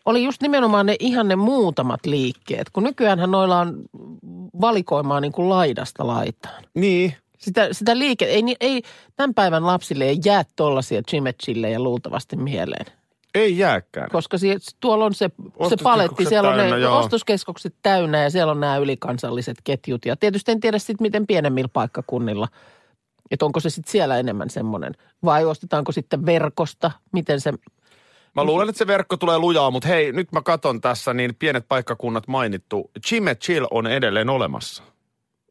oli 0.06 0.24
just 0.24 0.42
nimenomaan 0.42 0.86
ne 0.86 0.96
ihan 1.00 1.28
ne 1.28 1.36
muutamat 1.36 2.06
liikkeet. 2.06 2.70
Kun 2.70 2.84
nykyäänhän 2.84 3.32
noilla 3.32 3.60
on 3.60 3.84
valikoimaa 4.62 5.20
niin 5.20 5.32
kuin 5.32 5.50
laidasta 5.50 6.08
laitaan. 6.08 6.64
Niin, 6.74 7.14
Sitä, 7.38 7.68
sitä 7.72 7.98
liike, 7.98 8.26
ei, 8.26 8.44
ei, 8.60 8.82
tämän 9.16 9.34
päivän 9.34 9.66
lapsille 9.66 10.04
ei 10.06 10.20
jää 10.26 10.44
tollaisia 10.56 11.02
ja 11.72 11.80
luultavasti 11.80 12.36
mieleen. 12.36 12.86
Ei 13.36 13.58
jääkään. 13.58 14.10
Koska 14.12 14.38
sie, 14.38 14.58
tuolla 14.80 15.06
on 15.06 15.14
se, 15.14 15.30
se 15.70 15.76
paletti, 15.84 16.26
siellä 16.26 16.50
on 16.50 16.56
täynnä, 16.56 16.76
ne 16.76 16.82
joo. 16.82 17.00
ostoskeskukset 17.00 17.76
täynnä 17.84 18.24
ja 18.24 18.30
siellä 18.30 18.52
on 18.52 18.60
nämä 18.60 18.78
ylikansalliset 18.78 19.58
ketjut. 19.64 20.06
Ja 20.06 20.16
tietysti 20.16 20.52
en 20.52 20.60
tiedä 20.60 20.80
sitten, 20.80 20.98
miten 21.00 21.28
pienemmillä 21.28 21.70
paikkakunnilla, 21.74 22.48
että 23.32 23.46
onko 23.46 23.60
se 23.60 23.70
sitten 23.70 23.92
siellä 23.92 24.18
enemmän 24.18 24.50
semmoinen. 24.50 24.94
Vai 25.26 25.46
ostetaanko 25.46 25.92
sitten 25.92 26.26
verkosta, 26.26 26.92
miten 27.12 27.42
se, 27.42 27.54
Mä 28.36 28.44
luulen, 28.44 28.70
että 28.70 28.80
se 28.80 28.88
verkko 28.88 29.18
tulee 29.18 29.38
lujaa, 29.38 29.72
mutta 29.72 29.88
hei, 29.88 30.12
nyt 30.12 30.32
mä 30.32 30.42
katon 30.42 30.82
tässä, 30.82 31.14
niin 31.14 31.36
pienet 31.36 31.66
paikkakunnat 31.68 32.28
mainittu. 32.28 32.92
Jimmy 33.12 33.36
Chill 33.36 33.68
on 33.72 33.88
edelleen 33.88 34.30
olemassa. 34.30 34.84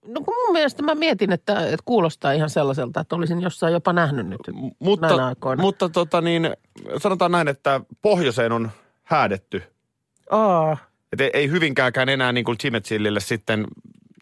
No 0.06 0.20
kun 0.20 0.34
mun 0.44 0.52
mielestä 0.52 0.82
mä 0.82 0.94
mietin, 0.94 1.32
että, 1.32 1.61
että 1.61 1.82
kuulostaa 1.84 2.32
ihan 2.32 2.50
sellaiselta, 2.50 3.00
että 3.00 3.16
olisin 3.16 3.40
jossain 3.40 3.73
jopa 3.73 3.92
nähnyt 3.92 4.26
nyt 4.26 4.40
M- 4.52 4.52
näinä 4.54 4.75
mutta, 4.80 5.26
aikoina. 5.26 5.62
mutta 5.62 5.88
tota 5.88 6.20
niin, 6.20 6.50
sanotaan 7.02 7.32
näin, 7.32 7.49
että 7.49 7.80
pohjoiseen 8.02 8.52
on 8.52 8.70
häädetty. 9.04 9.62
Aa, 10.30 10.76
Et 11.12 11.20
ei, 11.20 11.30
ei 11.34 11.50
hyvinkäänkään 11.50 12.08
enää 12.08 12.32
niin 12.32 12.44
kuin 12.44 12.58
sitten 13.18 13.66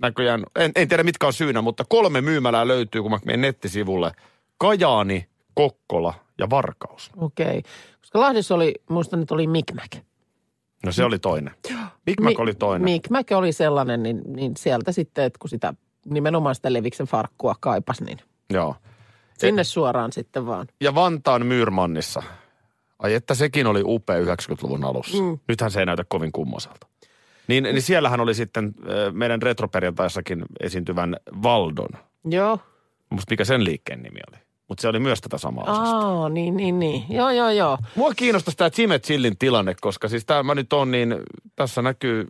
näköjään, 0.03 0.45
en, 0.57 0.73
en 0.77 0.89
tiedä 0.89 1.03
mitkä 1.03 1.27
on 1.27 1.33
syynä, 1.33 1.63
mutta 1.63 1.85
kolme 1.89 2.21
myymälää 2.21 2.69
löytyy, 2.69 3.03
kun 3.03 3.11
mä 3.11 3.19
menen 3.25 3.41
nettisivulle. 3.41 4.13
Kajaani, 4.59 5.27
Kokkola 5.55 6.15
ja 6.39 6.51
Varkaus. 6.51 7.11
okei. 7.17 7.47
Okay. 7.59 7.63
Koska 8.01 8.21
Lahdessa 8.21 8.55
oli, 8.55 8.75
muistan, 8.89 9.23
että 9.23 9.35
oli 9.35 9.47
Mikmäk. 9.47 9.97
No 10.87 10.93
se 10.93 11.05
oli 11.05 11.19
toinen. 11.19 11.55
Big 12.05 12.21
Mac 12.21 12.39
oli 12.39 12.55
toinen. 12.55 12.85
Mikmäk 12.85 13.27
oli 13.35 13.53
sellainen, 13.53 14.03
niin, 14.03 14.23
niin 14.27 14.57
sieltä 14.57 14.93
sitten, 14.93 15.25
että 15.25 15.39
kun 15.39 15.51
sitä 15.51 15.75
nimenomaan 16.05 16.55
sitä 16.55 16.73
Leviksen 16.73 17.07
farkkua 17.07 17.55
kaipas, 17.61 18.01
niin 18.01 18.19
Joo. 18.51 18.77
sinne 19.39 19.65
suoraan 19.65 20.13
sitten 20.13 20.47
vaan. 20.47 20.67
Ja 20.81 20.95
Vantaan 20.95 21.47
Myyrmannissa. 21.47 22.23
Ai 22.99 23.15
että 23.15 23.35
sekin 23.35 23.67
oli 23.67 23.83
upea 23.85 24.21
90-luvun 24.25 24.85
alussa. 24.85 25.23
Mm. 25.23 25.39
Nythän 25.49 25.71
se 25.71 25.81
ei 25.81 25.87
näytä 25.87 26.05
kovin 26.09 26.33
kummoselta. 26.33 26.87
Niin, 27.49 27.65
niin 27.65 27.83
siellähän 27.83 28.21
oli 28.21 28.35
sitten 28.35 28.75
meidän 29.13 29.43
retroperjantaissakin 29.43 30.45
esiintyvän 30.61 31.17
Valdon. 31.43 31.89
Joo. 32.25 32.59
Musta 33.11 33.33
mikä 33.33 33.45
sen 33.45 33.65
liikkeen 33.65 34.03
nimi 34.03 34.21
oli. 34.31 34.39
Mutta 34.73 34.83
se 34.83 34.89
oli 34.89 34.99
myös 34.99 35.21
tätä 35.21 35.39
samaa 35.39 35.65
osasta. 35.65 35.97
Aa, 35.97 36.29
niin, 36.29 36.57
niin, 36.57 36.79
niin. 36.79 37.05
Joo, 37.09 37.31
joo, 37.31 37.51
joo. 37.51 37.79
Mua 37.97 38.15
kiinnostaisi 38.15 38.57
tämä 38.57 38.71
Jimmy 38.79 38.99
Chillin 38.99 39.39
tilanne, 39.39 39.75
koska 39.81 40.09
siis 40.09 40.25
tämä 40.25 40.43
mä 40.43 40.55
nyt 40.55 40.73
on 40.73 40.91
niin, 40.91 41.17
tässä 41.57 41.83
näkyy 41.83 42.29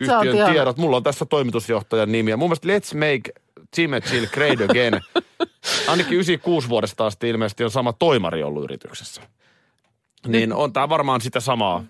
yhtiön 0.00 0.36
ihan- 0.36 0.52
tiedot. 0.52 0.76
Mulla 0.76 0.96
on 0.96 1.02
tässä 1.02 1.24
toimitusjohtajan 1.26 2.12
nimi. 2.12 2.30
Ja 2.30 2.36
mun 2.36 2.48
mielestä 2.48 2.68
Let's 2.68 2.96
Make 2.98 3.42
Jimmy 3.78 4.00
Chill 4.00 4.26
Great 4.26 4.60
Again. 4.60 5.00
Ainakin 5.90 6.14
96 6.14 6.68
vuodesta 6.68 7.06
asti 7.06 7.28
ilmeisesti 7.28 7.64
on 7.64 7.70
sama 7.70 7.92
toimari 7.92 8.42
ollut 8.42 8.64
yrityksessä. 8.64 9.22
Niin 10.26 10.52
on 10.52 10.72
tämä 10.72 10.88
varmaan 10.88 11.20
sitä 11.20 11.40
samaa. 11.40 11.84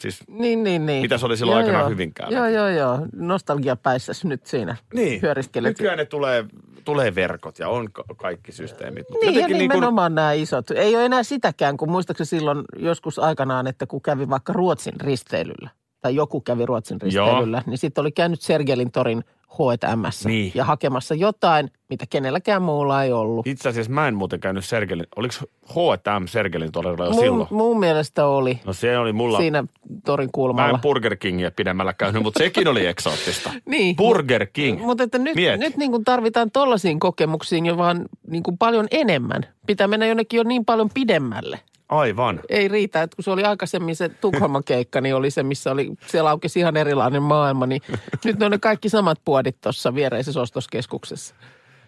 Siis 0.00 0.20
Niin, 0.28 0.64
niin, 0.64 0.86
niin. 0.86 1.02
Mitä 1.02 1.18
se 1.18 1.26
oli 1.26 1.36
silloin 1.36 1.54
Joo, 1.54 1.58
aikanaan 1.60 1.82
joo. 1.82 1.90
Hyvinkäällä? 1.90 2.36
Joo, 2.38 2.46
joo, 2.46 2.68
joo. 2.68 3.06
Nostalgia 3.16 3.76
päissäs 3.76 4.24
nyt 4.24 4.46
siinä. 4.46 4.76
niin. 4.94 5.22
Hyöriskelet. 5.22 5.68
Nykyään 5.78 5.98
ne 5.98 6.04
tulee, 6.04 6.44
tulee 6.84 7.14
verkot 7.14 7.58
ja 7.58 7.68
on 7.68 7.92
ka- 7.92 8.04
kaikki 8.16 8.52
systeemit. 8.52 9.10
Mut 9.10 9.20
Niin, 9.20 9.34
ja 9.34 9.40
jotenkin 9.40 9.58
niin 9.58 9.68
nimenomaan 9.70 10.14
nämä 10.14 10.32
isot. 10.32 10.70
Ei 10.70 10.96
ole 10.96 11.04
enää 11.04 11.22
sitäkään, 11.22 11.76
kun 11.76 11.90
muistaakseni 11.90 12.26
silloin 12.26 12.62
joskus 12.76 13.18
aikanaan, 13.18 13.66
että 13.66 13.86
kun 13.86 14.02
kävi 14.02 14.28
vaikka 14.30 14.52
Ruotsin 14.52 15.00
risteilyllä, 15.00 15.70
tai 16.00 16.14
joku 16.14 16.40
kävi 16.40 16.66
Ruotsin 16.66 17.00
risteilyllä, 17.00 17.62
niin 17.66 17.78
sitten 17.78 18.02
oli 18.02 18.12
käynyt 18.12 18.40
Sergelin 18.40 18.92
torin 18.92 19.24
H&M 19.48 20.28
Niin. 20.28 20.52
ja 20.54 20.64
hakemassa 20.64 21.14
jotain, 21.14 21.70
mitä 21.90 22.04
kenelläkään 22.10 22.62
muulla 22.62 23.04
ei 23.04 23.12
ollut. 23.12 23.46
Itse 23.46 23.68
asiassa 23.68 23.92
mä 23.92 24.08
en 24.08 24.14
muuten 24.14 24.40
käynyt 24.40 24.64
Sergelin, 24.64 25.06
oliko 25.16 25.34
H&M 25.66 26.26
Sergelin 26.26 26.72
todella 26.72 27.04
jo 27.04 27.10
Mun, 27.10 27.20
silloin? 27.20 27.48
mun 27.50 27.80
mielestä 27.80 28.26
oli 28.26 28.60
No 28.66 28.72
se 28.72 28.98
oli 28.98 29.12
mulla, 29.12 29.38
siinä 29.38 29.64
torin 30.04 30.26
mä 30.26 30.30
kulmalla. 30.32 30.74
en 30.74 30.80
Burger 30.80 31.16
Kingia 31.16 31.50
pidemmällä 31.50 31.92
käynyt, 31.92 32.22
mutta 32.22 32.38
sekin 32.38 32.68
oli 32.68 32.86
eksoottista. 32.86 33.52
Niin. 33.66 33.96
Burger 33.96 34.46
King. 34.52 34.80
Mutta 34.80 35.04
että 35.04 35.18
nyt, 35.18 35.34
nyt 35.58 35.76
niin 35.76 35.90
kuin 35.90 36.04
tarvitaan 36.04 36.50
tollaisiin 36.50 37.00
kokemuksiin 37.00 37.66
jo 37.66 37.76
vaan 37.76 38.06
niin 38.30 38.42
kuin 38.42 38.58
paljon 38.58 38.86
enemmän. 38.90 39.42
Pitää 39.66 39.88
mennä 39.88 40.06
jonnekin 40.06 40.38
jo 40.38 40.42
niin 40.44 40.64
paljon 40.64 40.90
pidemmälle. 40.94 41.60
Aivan. 41.88 42.40
Ei 42.48 42.68
riitä, 42.68 43.02
että 43.02 43.16
kun 43.16 43.24
se 43.24 43.30
oli 43.30 43.44
aikaisemmin 43.44 43.96
se 43.96 44.08
Tukholman 44.08 44.64
keikka, 44.64 45.00
niin 45.00 45.14
oli 45.14 45.30
se, 45.30 45.42
missä 45.42 45.70
oli, 45.70 45.90
siellä 46.06 46.30
aukesi 46.30 46.60
ihan 46.60 46.76
erilainen 46.76 47.22
maailma. 47.22 47.66
Niin 47.66 47.82
nyt 48.24 48.38
ne 48.38 48.44
on 48.46 48.52
ne 48.52 48.58
kaikki 48.58 48.88
samat 48.88 49.18
puodit 49.24 49.60
tuossa 49.60 49.94
viereisessä 49.94 50.40
ostoskeskuksessa. 50.40 51.34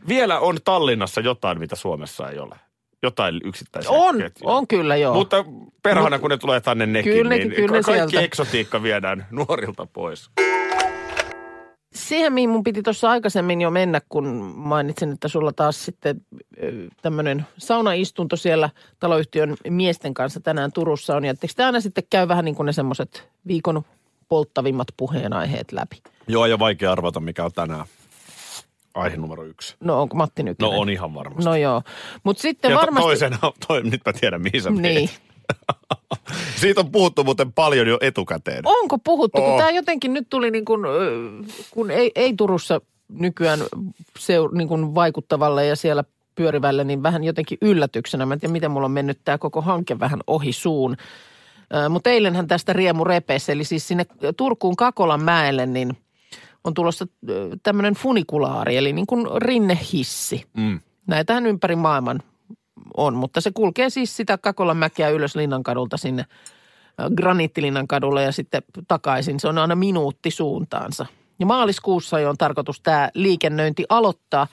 Vielä 0.09 0.41
on 0.41 0.59
Tallinnassa 0.65 1.21
jotain, 1.21 1.59
mitä 1.59 1.77
Suomessa 1.77 2.31
ei 2.31 2.39
ole. 2.39 2.57
Jotain 3.03 3.41
yksittäisiä 3.45 3.91
On, 3.91 4.19
ketjuja. 4.19 4.55
on 4.55 4.67
kyllä 4.67 4.97
joo. 4.97 5.15
Mutta 5.15 5.45
perhana, 5.83 6.19
kun 6.19 6.31
ne 6.31 6.37
tulee 6.37 6.61
tänne 6.61 6.87
nekin, 6.87 7.13
Kyllä 7.13 7.29
ne- 7.31 7.37
niin 7.39 7.53
kyllä 7.53 7.83
kaikki 7.83 8.11
sieltä. 8.11 8.21
eksotiikka 8.21 8.83
viedään 8.83 9.27
nuorilta 9.31 9.87
pois. 9.93 10.31
Siihen, 11.95 12.33
mihin 12.33 12.51
mun 12.51 12.65
piti 12.65 12.83
tuossa 12.83 13.11
aikaisemmin 13.11 13.61
jo 13.61 13.71
mennä, 13.71 14.01
kun 14.09 14.27
mainitsin, 14.57 15.13
että 15.13 15.29
sulla 15.29 15.53
taas 15.53 15.85
sitten 15.85 16.21
tämmöinen 17.03 17.47
saunaistunto 17.59 18.37
siellä 18.37 18.71
taloyhtiön 19.01 19.57
miesten 19.69 20.15
kanssa 20.15 20.41
tänään 20.41 20.73
Turussa 20.73 21.17
on. 21.17 21.25
Ja 21.25 21.35
te 21.57 21.65
aina 21.65 21.81
sitten 21.81 22.05
käy 22.11 22.29
vähän 22.29 22.45
niin 22.45 22.55
kuin 22.55 22.67
ne 22.67 22.73
semmoiset 22.73 23.29
viikon 23.47 23.83
polttavimmat 24.29 24.89
puheenaiheet 24.97 25.73
läpi? 25.73 26.03
Joo, 26.29 26.47
ja 26.47 26.59
vaikea 26.59 26.93
arvata, 26.93 27.21
mikä 27.21 27.45
on 27.45 27.53
tänään 27.53 27.85
aihe 28.95 29.17
numero 29.17 29.45
yksi. 29.45 29.77
No 29.81 30.03
onko 30.03 30.17
Matti 30.17 30.43
No 30.43 30.51
Nykänen? 30.51 30.79
on 30.79 30.91
ihan 30.91 31.15
varmasti. 31.15 31.45
No 31.45 31.57
joo. 31.57 31.83
Mutta 32.23 32.43
sitten 32.43 32.71
ja 32.71 32.77
to- 32.77 32.81
varmasti... 32.81 33.07
toisena, 33.07 33.39
toi, 33.69 33.83
nyt 33.83 34.01
mä 34.07 34.13
tiedän, 34.13 34.43
mihin 34.43 34.63
sä 34.63 34.71
meet. 34.71 35.23
Siitä 36.61 36.81
on 36.81 36.91
puhuttu 36.91 37.25
muuten 37.25 37.53
paljon 37.53 37.87
jo 37.87 37.99
etukäteen. 38.01 38.63
Onko 38.65 38.99
puhuttu? 38.99 39.43
Kun 39.43 39.51
Oo. 39.51 39.59
tämä 39.59 39.71
jotenkin 39.71 40.15
nyt 40.15 40.27
tuli 40.31 40.51
niin 40.51 40.65
kuin, 40.65 40.81
kun 41.71 41.91
ei, 41.91 42.13
ei 42.15 42.35
Turussa 42.37 42.81
nykyään 43.09 43.61
seur, 44.19 44.55
niin 44.55 44.69
kuin 44.69 44.95
vaikuttavalle 44.95 45.67
ja 45.67 45.77
siellä 45.77 46.05
pyörivälle, 46.35 46.85
niin 46.85 47.03
vähän 47.03 47.25
jotenkin 47.25 47.59
yllätyksenä. 47.63 48.27
Mä 48.27 48.35
en 48.35 48.41
tiedä, 48.41 48.53
miten 48.53 48.71
mulla 48.71 48.85
on 48.85 48.91
mennyt 48.91 49.21
tämä 49.25 49.39
koko 49.39 49.61
hanke 49.61 49.99
vähän 49.99 50.21
ohi 50.27 50.53
suun. 50.53 50.97
Mutta 51.89 52.11
eilenhän 52.11 52.47
tästä 52.47 52.73
riemu 52.73 53.05
repesi, 53.05 53.53
eli 53.53 53.65
siis 53.65 53.89
sinne 53.89 54.07
Turkuun 54.37 54.77
Kakolan 54.77 55.23
mäelle, 55.23 55.67
niin 55.67 55.97
on 56.65 56.75
tulossa 56.75 57.07
tämmöinen 57.63 57.95
funikulaari, 57.95 58.77
eli 58.77 58.93
niin 58.93 59.07
kuin 59.07 59.27
rinnehissi. 59.43 60.45
Mm. 60.57 60.81
Näitähän 61.07 61.47
ympäri 61.47 61.77
maailman 61.77 62.23
on, 62.97 63.15
mutta 63.15 63.41
se 63.41 63.51
kulkee 63.55 63.91
siis 63.91 64.17
sitä 64.17 64.39
Kakolan 64.39 64.77
mäkeä 64.77 65.09
ylös 65.09 65.37
Linnankadulta 65.37 65.97
sinne 65.97 66.27
ö, 67.01 67.11
Graniittilinnan 67.17 67.89
kadulle 67.89 68.23
ja 68.23 68.33
sitten 68.33 68.63
takaisin. 68.89 69.41
Se 69.41 69.49
on 69.49 69.59
aina 69.59 69.75
minuutti 69.75 70.31
suuntaansa. 70.31 71.07
Ja 71.39 71.47
maaliskuussa 71.47 72.21
jo 72.21 72.31
on 72.31 72.37
tarkoitus 72.37 72.81
tämä 72.81 73.11
liikennöinti 73.15 73.85
aloittaa. 73.89 74.47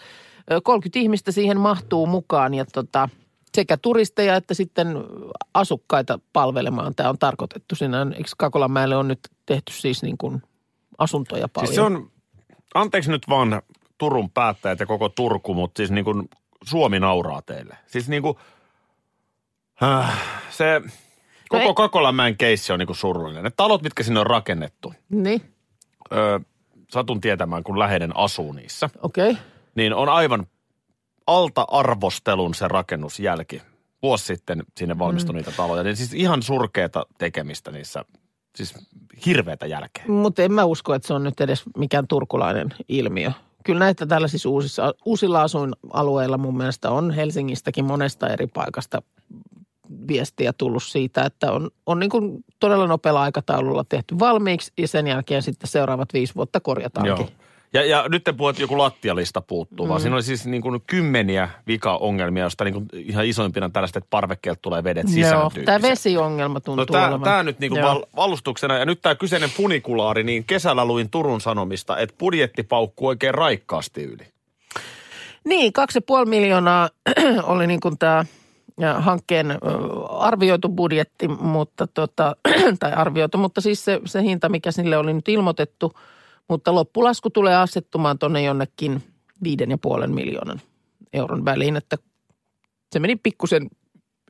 Ö, 0.51 0.61
30 0.63 0.99
ihmistä 0.99 1.31
siihen 1.31 1.59
mahtuu 1.59 2.07
mukaan 2.07 2.53
ja 2.53 2.65
tota, 2.65 3.09
sekä 3.55 3.77
turisteja 3.77 4.35
että 4.35 4.53
sitten 4.53 4.87
asukkaita 5.53 6.19
palvelemaan. 6.33 6.95
Tämä 6.95 7.09
on 7.09 7.17
tarkoitettu. 7.17 7.75
Siinä 7.75 8.01
on, 8.01 8.13
eikö 8.13 8.29
Kakolanmäelle 8.37 8.95
on 8.95 9.07
nyt 9.07 9.19
tehty 9.45 9.73
siis 9.73 10.03
niin 10.03 10.17
kuin 10.17 10.41
asuntoja 10.97 11.47
paljon? 11.47 11.67
Siis 11.67 11.75
se 11.75 11.81
on, 11.81 12.11
anteeksi 12.73 13.11
nyt 13.11 13.29
vaan 13.29 13.61
Turun 13.97 14.29
päättäjät 14.29 14.79
ja 14.79 14.85
koko 14.85 15.09
Turku, 15.09 15.53
mutta 15.53 15.77
siis 15.79 15.91
niin 15.91 16.05
kuin 16.05 16.29
Suomi 16.67 16.99
nauraa 16.99 17.41
teille. 17.41 17.77
Siis 17.87 18.09
niin 18.09 18.21
kuin, 18.21 18.37
äh, 19.83 20.21
se 20.49 20.81
koko 21.49 21.63
ei- 21.63 21.73
Kakolanmäen 21.73 22.37
keissi 22.37 22.73
on 22.73 22.79
niin 22.79 22.87
kuin 22.87 22.97
surullinen. 22.97 23.43
Ne 23.43 23.51
talot, 23.57 23.81
mitkä 23.81 24.03
sinne 24.03 24.19
on 24.19 24.27
rakennettu, 24.27 24.93
Niin, 25.09 25.53
ö, 26.11 26.39
satun 26.91 27.21
tietämään, 27.21 27.63
kun 27.63 27.79
läheinen 27.79 28.17
asuu 28.17 28.51
niissä, 28.51 28.89
okei. 29.01 29.31
Okay. 29.31 29.43
niin 29.75 29.93
on 29.93 30.09
aivan 30.09 30.45
alta-arvostelun 31.27 32.53
se 32.53 32.67
rakennusjälki. 32.67 33.61
Vuosi 34.03 34.25
sitten 34.25 34.63
sinne 34.77 34.99
valmistui 34.99 35.33
mm. 35.33 35.37
niitä 35.37 35.51
taloja. 35.51 35.83
Niin 35.83 35.95
siis 35.95 36.13
ihan 36.13 36.43
surkeeta 36.43 37.05
tekemistä 37.17 37.71
niissä, 37.71 38.05
siis 38.55 38.73
hirveätä 39.25 39.65
jälkeä. 39.65 40.03
Mutta 40.07 40.41
en 40.43 40.51
mä 40.51 40.65
usko, 40.65 40.93
että 40.93 41.07
se 41.07 41.13
on 41.13 41.23
nyt 41.23 41.41
edes 41.41 41.63
mikään 41.77 42.07
turkulainen 42.07 42.69
ilmiö. 42.87 43.31
Kyllä 43.67 43.79
näitä 43.79 44.05
tällaisissa 44.05 44.49
uusissa, 44.49 44.93
uusilla 45.05 45.41
asuinalueilla 45.41 46.37
mun 46.37 46.57
mielestä 46.57 46.91
on 46.91 47.11
Helsingistäkin 47.11 47.85
monesta 47.85 48.27
eri 48.27 48.47
paikasta 48.47 49.01
viestiä 50.07 50.53
tullut 50.53 50.83
siitä, 50.83 51.21
että 51.21 51.51
on, 51.51 51.69
on 51.85 51.99
niin 51.99 52.09
kuin 52.09 52.45
todella 52.59 52.87
nopealla 52.87 53.21
aikataululla 53.21 53.83
tehty 53.89 54.19
valmiiksi 54.19 54.71
ja 54.77 54.87
sen 54.87 55.07
jälkeen 55.07 55.41
sitten 55.41 55.67
seuraavat 55.67 56.13
viisi 56.13 56.35
vuotta 56.35 56.59
korjataankin. 56.59 57.25
Joo. 57.25 57.46
Ja, 57.73 57.85
ja 57.85 58.05
nyt 58.09 58.23
te 58.23 58.33
puhut, 58.33 58.49
että 58.49 58.63
joku 58.63 58.77
lattialista 58.77 59.41
puuttuu, 59.41 59.85
mm. 59.85 59.89
vaan 59.89 60.01
siinä 60.01 60.15
oli 60.15 60.23
siis 60.23 60.45
niin 60.45 60.61
kuin 60.61 60.81
kymmeniä 60.87 61.49
vika-ongelmia, 61.67 62.43
joista 62.43 62.63
niin 62.63 62.73
kuin 62.73 62.87
ihan 62.93 63.25
isoimpina 63.25 63.69
tällaiset, 63.69 63.95
että 63.95 64.07
parvekkeelta 64.09 64.61
tulee 64.61 64.83
vedet 64.83 65.07
sisään 65.07 65.39
Joo, 65.39 65.51
tämä 65.65 65.81
vesiongelma 65.81 66.59
tuntuu 66.59 66.81
No 66.81 66.85
tämä, 66.85 67.07
olevan. 67.07 67.21
tämä 67.21 67.43
nyt 67.43 67.59
niin 67.59 67.71
kuin 67.71 67.83
val, 67.83 68.03
valustuksena, 68.15 68.77
ja 68.77 68.85
nyt 68.85 69.01
tämä 69.01 69.15
kyseinen 69.15 69.49
funikulaari, 69.49 70.23
niin 70.23 70.43
kesällä 70.43 70.85
luin 70.85 71.09
Turun 71.09 71.41
Sanomista, 71.41 71.97
että 71.97 72.15
budjetti 72.19 72.63
paukkuu 72.63 73.07
oikein 73.07 73.33
raikkaasti 73.33 74.03
yli. 74.03 74.27
Niin, 75.43 75.73
kaksi 75.73 75.97
ja 75.97 76.01
puoli 76.01 76.25
miljoonaa 76.25 76.89
oli 77.43 77.67
niin 77.67 77.79
kuin 77.79 77.97
tämä 77.97 78.25
ja 78.79 78.93
hankkeen 78.93 79.57
arvioitu 80.09 80.69
budjetti, 80.69 81.27
mutta 81.27 81.87
tota, 81.87 82.35
tai 82.79 82.93
arvioitu, 82.93 83.37
mutta 83.37 83.61
siis 83.61 83.85
se, 83.85 83.99
se 84.05 84.21
hinta, 84.21 84.49
mikä 84.49 84.71
sille 84.71 84.97
oli 84.97 85.13
nyt 85.13 85.27
ilmoitettu, 85.29 85.93
mutta 86.49 86.75
loppulasku 86.75 87.29
tulee 87.29 87.55
asettumaan 87.55 88.19
tuonne 88.19 88.41
jonnekin 88.41 89.03
viiden 89.43 89.71
ja 89.71 89.77
puolen 89.77 90.13
miljoonan 90.13 90.61
euron 91.13 91.45
väliin, 91.45 91.75
että 91.75 91.97
se 92.93 92.99
meni 92.99 93.15
pikkusen 93.15 93.69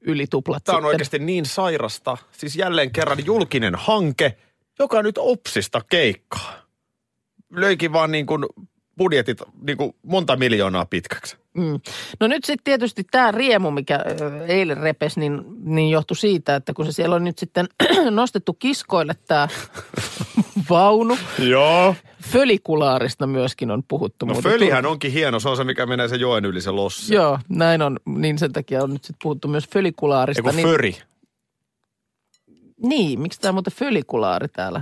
yli 0.02 0.28
tuplat 0.28 0.64
Tämä 0.64 0.76
on 0.76 0.82
sitten. 0.82 0.88
oikeasti 0.88 1.20
niin 1.20 1.46
sairasta. 1.46 2.18
Siis 2.32 2.56
jälleen 2.56 2.92
kerran 2.92 3.26
julkinen 3.26 3.76
hanke, 3.76 4.38
joka 4.80 5.04
nyt 5.04 5.18
opsista 5.18 5.82
keikkaa. 5.90 6.54
Löikin 7.52 7.94
vaan 7.94 8.12
niin 8.12 8.26
kuin 8.26 8.46
budjetit 8.98 9.42
niin 9.62 9.78
kuin 9.78 9.96
monta 10.04 10.36
miljoonaa 10.36 10.86
pitkäksi. 10.86 11.38
Mm. 11.58 11.80
No 12.20 12.28
nyt 12.28 12.44
sitten 12.44 12.64
tietysti 12.64 13.04
tämä 13.04 13.32
riemu, 13.32 13.72
mikä 13.72 14.00
eilen 14.48 14.78
repes, 14.78 15.18
niin, 15.18 15.42
niin 15.64 15.90
johtui 15.90 16.18
siitä, 16.18 16.56
että 16.56 16.74
kun 16.74 16.86
se 16.86 16.92
siellä 16.92 17.16
on 17.16 17.24
nyt 17.24 17.38
sitten 17.38 17.66
nostettu 18.10 18.54
kiskoille 18.54 19.14
tämä 19.28 19.48
vaunu. 20.70 21.18
Joo. 21.40 21.96
Fölikulaarista 22.24 23.28
myöskin 23.28 23.72
on 23.72 23.84
puhuttu. 23.88 24.26
No 24.26 24.42
fölihän 24.42 24.86
onkin 24.86 25.12
hieno, 25.12 25.40
se 25.40 25.50
on 25.50 25.58
se, 25.58 25.64
mikä 25.64 25.86
menee 25.86 26.08
se 26.08 26.16
joen 26.16 26.46
yli 26.46 26.62
se 26.62 26.72
lossi. 26.72 27.16
Joo, 27.16 27.40
näin 27.50 27.82
on. 27.82 28.00
Niin 28.06 28.40
sen 28.40 28.54
takia 28.54 28.84
on 28.84 28.94
nyt 28.94 29.04
sitten 29.04 29.20
puhuttu 29.24 29.48
myös 29.48 29.68
fölikulaarista. 29.70 30.40
Eiku 30.40 30.56
niin, 30.56 30.68
föri. 30.68 30.98
Niin, 32.84 33.20
miksi 33.20 33.40
tämä 33.40 33.52
muuten 33.52 33.74
fölikulaari 33.74 34.48
täällä? 34.48 34.82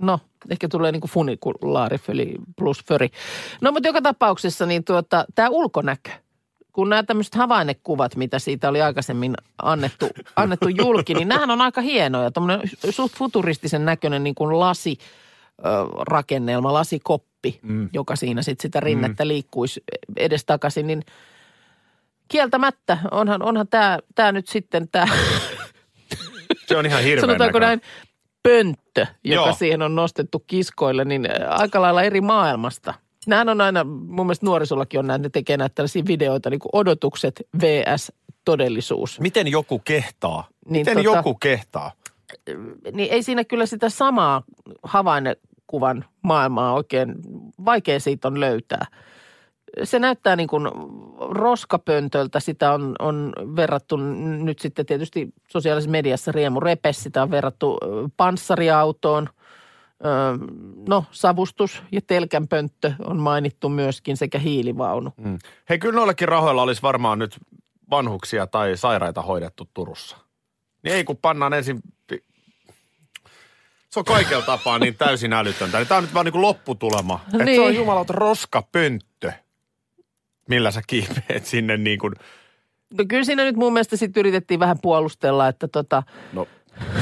No, 0.00 0.20
ehkä 0.50 0.68
tulee 0.68 0.92
niin 0.92 1.00
kuin 1.00 1.10
funikulaari 1.10 1.98
föli 1.98 2.34
plus 2.56 2.84
föri. 2.84 3.08
No, 3.60 3.72
mutta 3.72 3.88
joka 3.88 4.02
tapauksessa 4.02 4.66
niin 4.66 4.84
tuota, 4.84 5.24
tämä 5.34 5.48
ulkonäkö, 5.48 6.10
kun 6.72 6.88
nämä 6.88 7.02
tämmöiset 7.02 7.34
havainnekuvat, 7.34 8.16
mitä 8.16 8.38
siitä 8.38 8.68
oli 8.68 8.82
aikaisemmin 8.82 9.34
annettu, 9.62 10.08
annettu 10.36 10.68
julki, 10.68 11.14
niin 11.14 11.28
nämähän 11.28 11.50
on 11.50 11.60
aika 11.60 11.80
hienoja. 11.80 12.30
Tuommoinen 12.30 12.70
suht 12.90 13.14
futuristisen 13.14 13.84
näköinen 13.84 14.24
niin 14.24 14.34
kuin 14.34 14.60
lasi, 14.60 14.98
rakennelma, 16.08 16.72
lasikoppi, 16.72 17.60
mm. 17.62 17.88
joka 17.92 18.16
siinä 18.16 18.42
sitten 18.42 18.62
sitä 18.62 18.80
rinnettä 18.80 19.24
mm. 19.24 19.28
liikkuisi 19.28 19.82
edestakaisin, 20.16 20.86
niin 20.86 21.02
kieltämättä 22.28 22.98
onhan, 23.10 23.42
onhan 23.42 23.68
tämä, 23.68 23.98
tämä 24.14 24.32
nyt 24.32 24.48
sitten 24.48 24.88
tämä 24.88 25.06
Se 26.72 26.78
on 26.78 26.86
ihan 26.86 27.02
hirveän 27.02 27.20
sanotaanko 27.20 27.58
näin, 27.58 27.80
pönttö, 28.42 29.06
joka 29.24 29.46
Joo. 29.46 29.52
siihen 29.52 29.82
on 29.82 29.94
nostettu 29.94 30.44
kiskoille, 30.46 31.04
niin 31.04 31.28
aika 31.48 31.82
lailla 31.82 32.02
eri 32.02 32.20
maailmasta. 32.20 32.94
Nämähän 33.26 33.48
on 33.48 33.60
aina, 33.60 33.84
mun 33.84 34.26
mielestä 34.26 34.46
nuorisollakin 34.46 35.00
on 35.00 35.06
näitä, 35.06 35.22
ne 35.22 35.28
tekee 35.28 35.56
näitä 35.56 35.74
tällaisia 35.74 36.02
videoita, 36.06 36.50
niin 36.50 36.60
kuin 36.60 36.70
odotukset 36.72 37.42
vs. 37.62 38.12
todellisuus. 38.44 39.20
Miten 39.20 39.48
joku 39.48 39.78
kehtaa? 39.78 40.48
Niin 40.68 40.80
Miten 40.80 40.96
tota- 40.96 41.02
joku 41.02 41.34
kehtaa? 41.34 41.92
Niin 42.92 43.12
ei 43.12 43.22
siinä 43.22 43.44
kyllä 43.44 43.66
sitä 43.66 43.88
samaa 43.88 44.42
havainnekuvan 44.82 46.04
maailmaa 46.22 46.72
oikein, 46.72 47.14
vaikea 47.64 48.00
siitä 48.00 48.28
on 48.28 48.40
löytää. 48.40 48.86
Se 49.84 49.98
näyttää 49.98 50.36
niin 50.36 50.48
kuin 50.48 50.68
roskapöntöltä, 51.30 52.40
sitä 52.40 52.72
on, 52.72 52.96
on 52.98 53.32
verrattu 53.56 53.96
nyt 53.96 54.58
sitten 54.58 54.86
tietysti 54.86 55.28
sosiaalisessa 55.48 55.90
mediassa 55.90 56.32
Riemu 56.32 56.60
Repes, 56.60 57.02
sitä 57.02 57.22
on 57.22 57.30
verrattu 57.30 57.78
panssariautoon. 58.16 59.28
No, 60.88 61.04
savustus 61.10 61.82
ja 61.92 62.00
telkänpönttö 62.06 62.92
on 63.04 63.16
mainittu 63.18 63.68
myöskin 63.68 64.16
sekä 64.16 64.38
hiilivaunu. 64.38 65.12
Mm. 65.16 65.38
Hei, 65.68 65.78
kyllä 65.78 65.96
noillekin 65.96 66.28
rahoilla 66.28 66.62
olisi 66.62 66.82
varmaan 66.82 67.18
nyt 67.18 67.36
vanhuksia 67.90 68.46
tai 68.46 68.76
sairaita 68.76 69.22
hoidettu 69.22 69.68
Turussa. 69.74 70.16
Niin 70.82 70.94
ei 70.96 71.04
kun 71.04 71.16
pannaan 71.16 71.54
ensin... 71.54 71.80
Se 73.90 74.00
on 74.00 74.04
kaikella 74.04 74.44
tapaa 74.44 74.78
niin 74.78 74.94
täysin 74.94 75.32
älytöntä. 75.32 75.78
Niin 75.78 75.88
Tämä 75.88 75.98
on 75.98 76.04
nyt 76.04 76.14
vaan 76.14 76.26
niin 76.26 76.32
kuin 76.32 76.42
lopputulema. 76.42 77.20
Niin. 77.32 77.42
Että 77.42 77.54
se 77.54 77.60
on 77.60 77.66
Niin. 77.66 77.76
jumalauta 77.76 78.12
roskapönttö, 78.12 79.32
millä 80.48 80.70
sä 80.70 80.82
kiipeät 80.86 81.46
sinne 81.46 81.76
niin 81.76 81.98
kuin... 81.98 82.14
No 82.98 83.04
kyllä 83.08 83.24
siinä 83.24 83.44
nyt 83.44 83.56
mun 83.56 83.72
mielestä 83.72 83.96
sitten 83.96 84.20
yritettiin 84.20 84.60
vähän 84.60 84.78
puolustella, 84.82 85.48
että 85.48 85.68
tota, 85.68 86.02
No, 86.32 86.48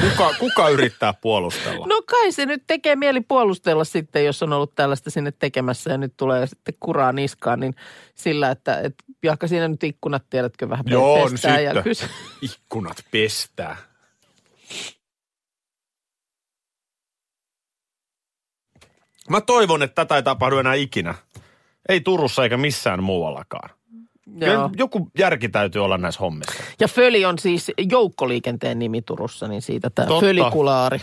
kuka, 0.01 0.35
kuka 0.39 0.69
yrittää 0.69 1.15
puolustella? 1.21 1.87
No 1.87 2.03
kai 2.07 2.33
se 2.33 2.47
nyt 2.47 2.63
tekee 2.67 2.97
mieli 2.97 3.21
puolustella 3.21 3.85
sitten, 3.85 4.25
jos 4.25 4.43
on 4.43 4.53
ollut 4.53 4.75
tällaista 4.75 5.11
sinne 5.11 5.33
tekemässä 5.39 5.91
ja 5.91 5.99
nyt 5.99 6.15
tulee 6.17 6.47
sitten 6.47 6.75
kuraa 6.81 7.13
niskaan, 7.13 7.61
niin 7.61 7.75
sillä, 8.15 8.51
että 8.51 8.81
et, 8.81 8.95
jahka 9.23 9.47
siinä 9.47 9.69
nyt 9.69 9.85
ikkunat 9.85 10.23
tiedätkö 10.31 10.69
vähän 10.69 10.85
Joo, 10.89 11.25
no 11.25 11.31
pestää 11.31 11.61
ja 11.61 11.71
sitten. 11.71 11.83
kyllä 11.83 11.95
se- 12.07 12.09
Ikkunat 12.43 12.97
pestää. 13.11 13.77
Mä 19.29 19.41
toivon, 19.41 19.83
että 19.83 19.95
tätä 19.95 20.17
ei 20.17 20.23
tapahdu 20.23 20.59
enää 20.59 20.75
ikinä. 20.75 21.15
Ei 21.89 22.01
Turussa 22.01 22.43
eikä 22.43 22.57
missään 22.57 23.03
muuallakaan. 23.03 23.71
Joo. 24.37 24.71
joku 24.77 25.11
järki 25.19 25.49
täytyy 25.49 25.85
olla 25.85 25.99
näissä 25.99 26.21
hommissa. 26.21 26.53
Ja 26.81 26.89
Föli 26.89 27.25
on 27.25 27.39
siis 27.39 27.71
joukkoliikenteen 27.91 28.79
nimi 28.79 29.03
Turussa, 29.03 29.49
niin 29.49 29.63
siitä 29.63 29.91
tämä 29.91 30.09
Totta. 30.09 30.27
Fölikulaari. 30.27 31.01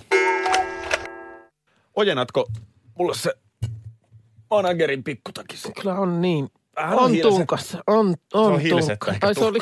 Ojennatko 1.95 2.45
mulle 2.97 3.15
se 3.15 3.33
managerin 4.49 5.03
pikkutakki? 5.03 5.55
Kyllä 5.81 5.95
on 5.95 6.21
niin. 6.21 6.49
Vähän 6.75 6.93
on 6.97 7.03
on 7.03 7.11
hiiliset- 7.11 7.29
tunkassa. 7.29 7.83
On, 7.87 8.15
on, 8.33 8.61
Se 8.61 8.75
on 8.75 8.81
tunkka. 8.85 9.11
ehkä 9.11 9.27
Ai 9.27 9.35
se 9.35 9.45
oli, 9.45 9.59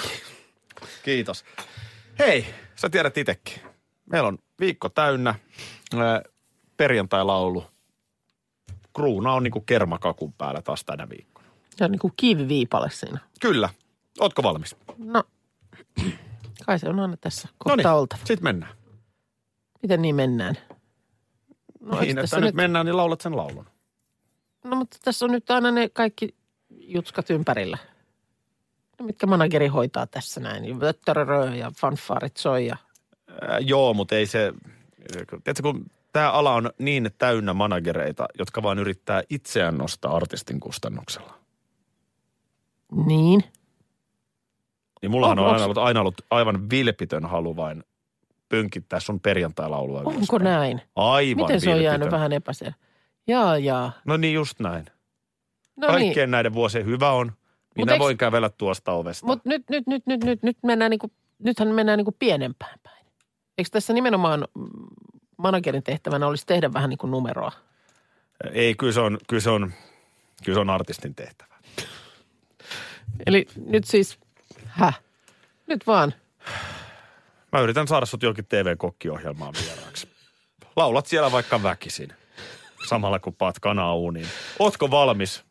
Kiitos. 1.03 1.43
Hei, 2.19 2.45
sä 2.75 2.89
tiedät 2.89 3.17
itsekin. 3.17 3.53
Meillä 4.11 4.27
on 4.27 4.37
viikko 4.59 4.89
täynnä. 4.89 5.35
Perjantai-laulu. 6.77 7.63
Kruuna 8.95 9.33
on 9.33 9.43
niinku 9.43 9.61
kermakakun 9.61 10.33
päällä 10.33 10.61
taas 10.61 10.85
tänä 10.85 11.09
viikkona. 11.09 11.47
se 11.75 11.85
on 11.85 11.91
niin 11.91 11.99
kuin 11.99 12.13
kiviviipale 12.17 12.89
siinä. 12.89 13.19
Kyllä. 13.41 13.69
Ootko 14.19 14.43
valmis? 14.43 14.75
No, 14.97 15.23
kai 16.65 16.79
se 16.79 16.89
on 16.89 16.99
aina 16.99 17.17
tässä 17.17 17.47
kohta 17.57 17.83
Noniin, 17.83 17.99
oltava. 17.99 18.21
sit 18.25 18.41
mennään. 18.41 18.75
Miten 19.81 20.01
niin 20.01 20.15
mennään? 20.15 20.55
No, 21.79 21.99
niin, 21.99 22.17
että 22.17 22.39
nyt 22.39 22.55
mennään, 22.55 22.85
niin 22.85 22.97
laulat 22.97 23.21
sen 23.21 23.37
laulun. 23.37 23.65
No 24.63 24.75
mutta 24.75 24.97
tässä 25.03 25.25
on 25.25 25.31
nyt 25.31 25.51
aina 25.51 25.71
ne 25.71 25.89
kaikki 25.89 26.35
jutskat 26.69 27.29
ympärillä. 27.29 27.77
No, 28.99 29.05
mitkä 29.05 29.27
manageri 29.27 29.67
hoitaa 29.67 30.07
tässä 30.07 30.39
näin. 30.41 30.61
Niin 30.61 30.79
Vöttörörö 30.79 31.55
ja 31.55 31.71
fanfaarit 31.79 32.37
soi 32.37 32.67
ja... 32.67 32.77
Ää, 33.41 33.59
joo, 33.59 33.93
mutta 33.93 34.15
ei 34.15 34.25
se... 34.25 34.53
Tiedätkö, 35.11 35.61
kun 35.63 35.85
tämä 36.15 36.31
ala 36.31 36.53
on 36.53 36.69
niin 36.79 37.11
täynnä 37.17 37.53
managereita, 37.53 38.25
jotka 38.39 38.63
vaan 38.63 38.79
yrittää 38.79 39.23
itseään 39.29 39.77
nostaa 39.77 40.15
artistin 40.15 40.59
kustannuksella. 40.59 41.33
Niin. 43.05 43.43
Niin 45.01 45.11
mullahan 45.11 45.39
On- 45.39 45.45
on 45.45 45.51
aina 45.53 45.63
ollut, 45.65 45.77
aina 45.77 45.99
ollut 45.99 46.21
aivan 46.31 46.69
vilpitön 46.69 47.25
halu 47.25 47.55
vain 47.55 47.83
pönkittää 48.49 48.99
sun 48.99 49.19
perjantai-laulua. 49.19 49.99
Onko 49.99 50.11
ylöspäin. 50.11 50.43
näin? 50.43 50.81
Aivan 50.95 51.43
Miten 51.43 51.61
se 51.61 51.73
on 51.73 51.83
jäänyt 51.83 52.11
vähän 52.11 52.31
epäselvä? 52.33 52.73
Jaa, 53.27 53.57
jaa. 53.57 53.91
No 54.05 54.17
niin, 54.17 54.33
just 54.33 54.59
näin. 54.59 54.85
No 55.75 55.87
Kaikkien 55.87 56.15
niin. 56.15 56.31
näiden 56.31 56.53
vuosien 56.53 56.85
hyvä 56.85 57.11
on. 57.11 57.31
Minä 57.75 57.93
eiks- 57.93 57.99
voin 57.99 58.17
kävellä 58.17 58.49
tuosta 58.49 58.91
ovesta. 58.91 59.25
Mutta 59.25 59.49
nyt, 59.49 59.63
nyt, 59.69 59.87
nyt, 59.87 60.05
nyt, 60.05 60.23
nyt, 60.23 60.43
nyt 60.43 60.57
mennään 60.63 60.89
niinku, 60.91 61.11
nythän 61.39 61.67
mennään 61.67 61.97
niinku 61.97 62.15
pienempään 62.19 62.79
päin. 62.83 63.05
Eikö 63.57 63.69
tässä 63.71 63.93
nimenomaan 63.93 64.39
mm, 64.55 64.63
managerin 65.37 65.83
tehtävänä 65.83 66.27
olisi 66.27 66.45
tehdä 66.45 66.73
vähän 66.73 66.89
niin 66.89 66.97
kuin 66.97 67.11
numeroa? 67.11 67.51
Ei, 68.53 68.75
kyllä 68.75 68.93
se 68.93 68.99
on, 68.99 69.17
kyllä 69.27 69.41
se 69.41 69.49
on, 69.49 69.73
kyllä 70.43 70.55
se 70.55 70.59
on 70.59 70.69
artistin 70.69 71.15
tehtävä. 71.15 71.55
Eli 73.25 73.47
nyt 73.65 73.83
siis, 73.85 74.19
häh? 74.65 75.01
Nyt 75.67 75.87
vaan. 75.87 76.13
Mä 77.51 77.59
yritän 77.59 77.87
saada 77.87 78.05
sut 78.05 78.23
jokin 78.23 78.45
TV-kokkiohjelmaan 78.45 79.53
vieraaksi. 79.63 80.07
Laulat 80.75 81.05
siellä 81.05 81.31
vaikka 81.31 81.63
väkisin. 81.63 82.09
Samalla 82.87 83.19
kun 83.19 83.35
paat 83.35 83.59
kanaa 83.59 83.95
uuniin. 83.95 84.27
Ootko 84.59 84.91
valmis? 84.91 85.43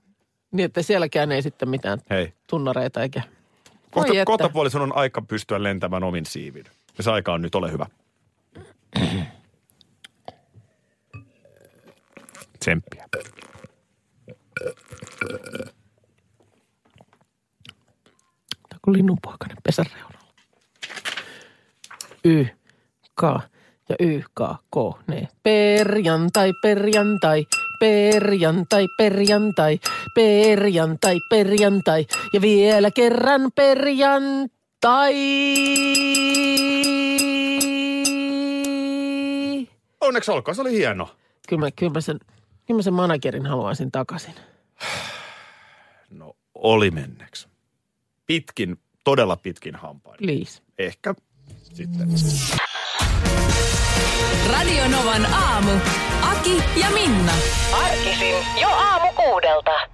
Niin, 0.52 0.64
että 0.64 0.82
sielläkään 0.82 1.32
ei 1.32 1.42
sitten 1.42 1.68
mitään 1.68 1.98
Hei. 2.10 2.32
tunnareita 2.46 3.02
eikä... 3.02 3.22
Kohta, 3.90 4.12
kohta 4.24 4.48
puoli 4.48 4.70
sun 4.70 4.82
on 4.82 4.96
aika 4.96 5.22
pystyä 5.22 5.62
lentämään 5.62 6.04
omin 6.04 6.26
siivin. 6.26 6.64
Ja 6.98 7.04
se 7.04 7.10
aika 7.10 7.32
on 7.32 7.42
nyt, 7.42 7.54
ole 7.54 7.72
hyvä. 7.72 7.86
Tsemppiä. 12.64 13.04
Tämä 18.68 18.80
kuin 18.82 18.96
linnunpoikainen 18.96 19.56
pesän 19.64 19.86
reunalla. 19.94 20.28
Y, 22.24 22.44
K 23.20 23.22
ja 23.88 23.96
Y, 24.00 24.20
K, 24.20 24.40
K, 24.70 24.76
ne. 25.06 25.28
Perjantai, 25.42 26.52
perjantai, 26.62 27.44
perjantai, 27.80 28.88
perjantai, 28.98 29.78
perjantai, 30.14 31.20
perjantai 31.30 32.06
ja 32.32 32.40
vielä 32.40 32.90
kerran 32.90 33.52
perjantai. 33.54 35.14
Onneksi 40.00 40.30
olkoon, 40.30 40.54
se 40.54 40.60
oli 40.60 40.72
hieno. 40.72 41.08
Kyllä 41.48 41.60
mä, 41.60 41.70
kyllä 41.70 41.92
mä 41.92 42.00
sen, 42.00 42.20
kyllä 42.66 42.78
mä 42.78 42.82
sen 42.82 42.94
managerin 42.94 43.46
haluaisin 43.46 43.90
takaisin. 43.92 44.34
No, 46.10 46.36
oli 46.54 46.90
menneeksi. 46.90 47.48
Pitkin, 48.26 48.76
todella 49.04 49.36
pitkin 49.36 49.74
hampain. 49.74 50.16
Please. 50.18 50.62
Ehkä 50.78 51.14
sitten. 51.74 52.08
Radio 54.52 54.88
Novan 54.88 55.26
aamu. 55.26 55.70
Aki 56.22 56.62
ja 56.80 56.90
Minna. 56.90 57.32
Arkisin 57.84 58.36
jo 58.60 58.68
aamu 58.68 59.12
kuudelta. 59.12 59.93